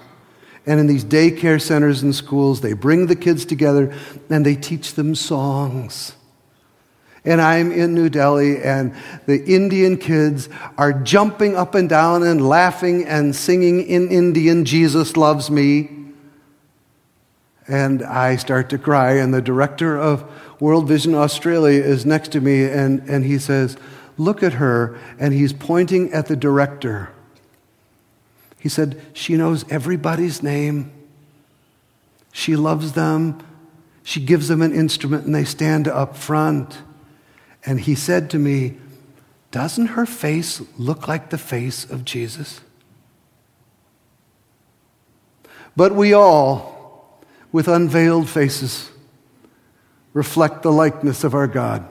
And 0.66 0.80
in 0.80 0.88
these 0.88 1.04
daycare 1.04 1.62
centers 1.62 2.02
and 2.02 2.14
schools, 2.14 2.60
they 2.60 2.72
bring 2.72 3.06
the 3.06 3.16
kids 3.16 3.44
together 3.44 3.94
and 4.28 4.44
they 4.44 4.56
teach 4.56 4.94
them 4.94 5.14
songs. 5.14 6.14
And 7.24 7.40
I'm 7.40 7.72
in 7.72 7.92
New 7.92 8.08
Delhi, 8.08 8.62
and 8.62 8.94
the 9.26 9.44
Indian 9.44 9.96
kids 9.96 10.48
are 10.78 10.92
jumping 10.92 11.56
up 11.56 11.74
and 11.74 11.88
down 11.88 12.22
and 12.22 12.48
laughing 12.48 13.04
and 13.04 13.34
singing 13.34 13.84
in 13.84 14.08
Indian, 14.08 14.64
Jesus 14.64 15.16
loves 15.16 15.50
me. 15.50 15.90
And 17.66 18.04
I 18.04 18.36
start 18.36 18.70
to 18.70 18.78
cry, 18.78 19.14
and 19.14 19.34
the 19.34 19.42
director 19.42 19.98
of 19.98 20.24
World 20.60 20.86
Vision 20.86 21.16
Australia 21.16 21.82
is 21.82 22.06
next 22.06 22.30
to 22.30 22.40
me, 22.40 22.64
and, 22.64 23.00
and 23.08 23.24
he 23.24 23.38
says, 23.38 23.76
Look 24.18 24.42
at 24.44 24.54
her. 24.54 24.98
And 25.18 25.34
he's 25.34 25.52
pointing 25.52 26.12
at 26.12 26.26
the 26.26 26.36
director. 26.36 27.10
He 28.66 28.70
said, 28.70 29.00
She 29.12 29.36
knows 29.36 29.64
everybody's 29.70 30.42
name. 30.42 30.90
She 32.32 32.56
loves 32.56 32.94
them. 32.94 33.38
She 34.02 34.18
gives 34.18 34.48
them 34.48 34.60
an 34.60 34.74
instrument, 34.74 35.24
and 35.24 35.32
they 35.32 35.44
stand 35.44 35.86
up 35.86 36.16
front. 36.16 36.78
And 37.64 37.78
he 37.78 37.94
said 37.94 38.28
to 38.30 38.40
me, 38.40 38.76
Doesn't 39.52 39.86
her 39.86 40.04
face 40.04 40.60
look 40.78 41.06
like 41.06 41.30
the 41.30 41.38
face 41.38 41.88
of 41.88 42.04
Jesus? 42.04 42.60
But 45.76 45.94
we 45.94 46.12
all, 46.12 47.20
with 47.52 47.68
unveiled 47.68 48.28
faces, 48.28 48.90
reflect 50.12 50.62
the 50.62 50.72
likeness 50.72 51.22
of 51.22 51.36
our 51.36 51.46
God. 51.46 51.88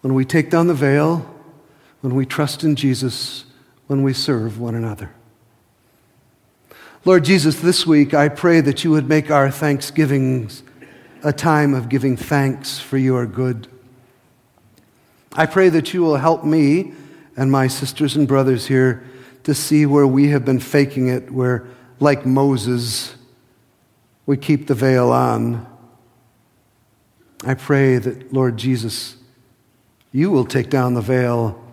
When 0.00 0.14
we 0.14 0.24
take 0.24 0.50
down 0.50 0.66
the 0.66 0.74
veil, 0.74 1.18
when 2.00 2.16
we 2.16 2.26
trust 2.26 2.64
in 2.64 2.74
Jesus, 2.74 3.44
when 3.86 4.02
we 4.02 4.12
serve 4.12 4.58
one 4.58 4.74
another. 4.74 5.12
Lord 7.06 7.24
Jesus, 7.24 7.58
this 7.60 7.86
week 7.86 8.12
I 8.12 8.28
pray 8.28 8.60
that 8.60 8.84
you 8.84 8.90
would 8.90 9.08
make 9.08 9.30
our 9.30 9.50
thanksgivings 9.50 10.62
a 11.22 11.32
time 11.32 11.72
of 11.72 11.88
giving 11.88 12.14
thanks 12.14 12.78
for 12.78 12.98
your 12.98 13.24
good. 13.24 13.68
I 15.32 15.46
pray 15.46 15.70
that 15.70 15.94
you 15.94 16.02
will 16.02 16.16
help 16.16 16.44
me 16.44 16.92
and 17.38 17.50
my 17.50 17.68
sisters 17.68 18.16
and 18.16 18.28
brothers 18.28 18.66
here 18.66 19.02
to 19.44 19.54
see 19.54 19.86
where 19.86 20.06
we 20.06 20.28
have 20.28 20.44
been 20.44 20.60
faking 20.60 21.08
it, 21.08 21.30
where, 21.30 21.66
like 22.00 22.26
Moses, 22.26 23.14
we 24.26 24.36
keep 24.36 24.66
the 24.66 24.74
veil 24.74 25.10
on. 25.10 25.66
I 27.46 27.54
pray 27.54 27.96
that, 27.96 28.30
Lord 28.30 28.58
Jesus, 28.58 29.16
you 30.12 30.30
will 30.30 30.44
take 30.44 30.68
down 30.68 30.92
the 30.92 31.00
veil 31.00 31.64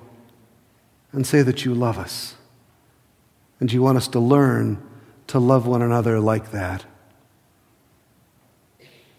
and 1.12 1.28
say 1.28 1.42
that 1.42 1.66
you 1.66 1.74
love 1.74 1.98
us. 1.98 2.36
And 3.60 3.74
you 3.74 3.82
want 3.82 3.98
us 3.98 4.08
to 4.10 4.22
learn 4.22 4.87
to 5.28 5.40
love 5.40 5.68
one 5.68 5.82
another 5.82 6.20
like 6.20 6.52
that. 6.52 6.86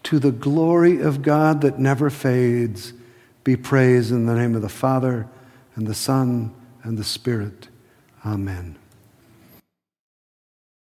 To 0.03 0.17
the 0.17 0.31
glory 0.31 1.01
of 1.01 1.21
God 1.21 1.61
that 1.61 1.77
never 1.77 2.09
fades, 2.09 2.93
be 3.43 3.55
praised 3.55 4.11
in 4.11 4.25
the 4.25 4.33
name 4.33 4.55
of 4.55 4.61
the 4.63 4.69
Father, 4.69 5.27
and 5.75 5.85
the 5.85 5.93
Son, 5.93 6.53
and 6.83 6.97
the 6.97 7.03
Spirit. 7.03 7.67
Amen. 8.25 8.78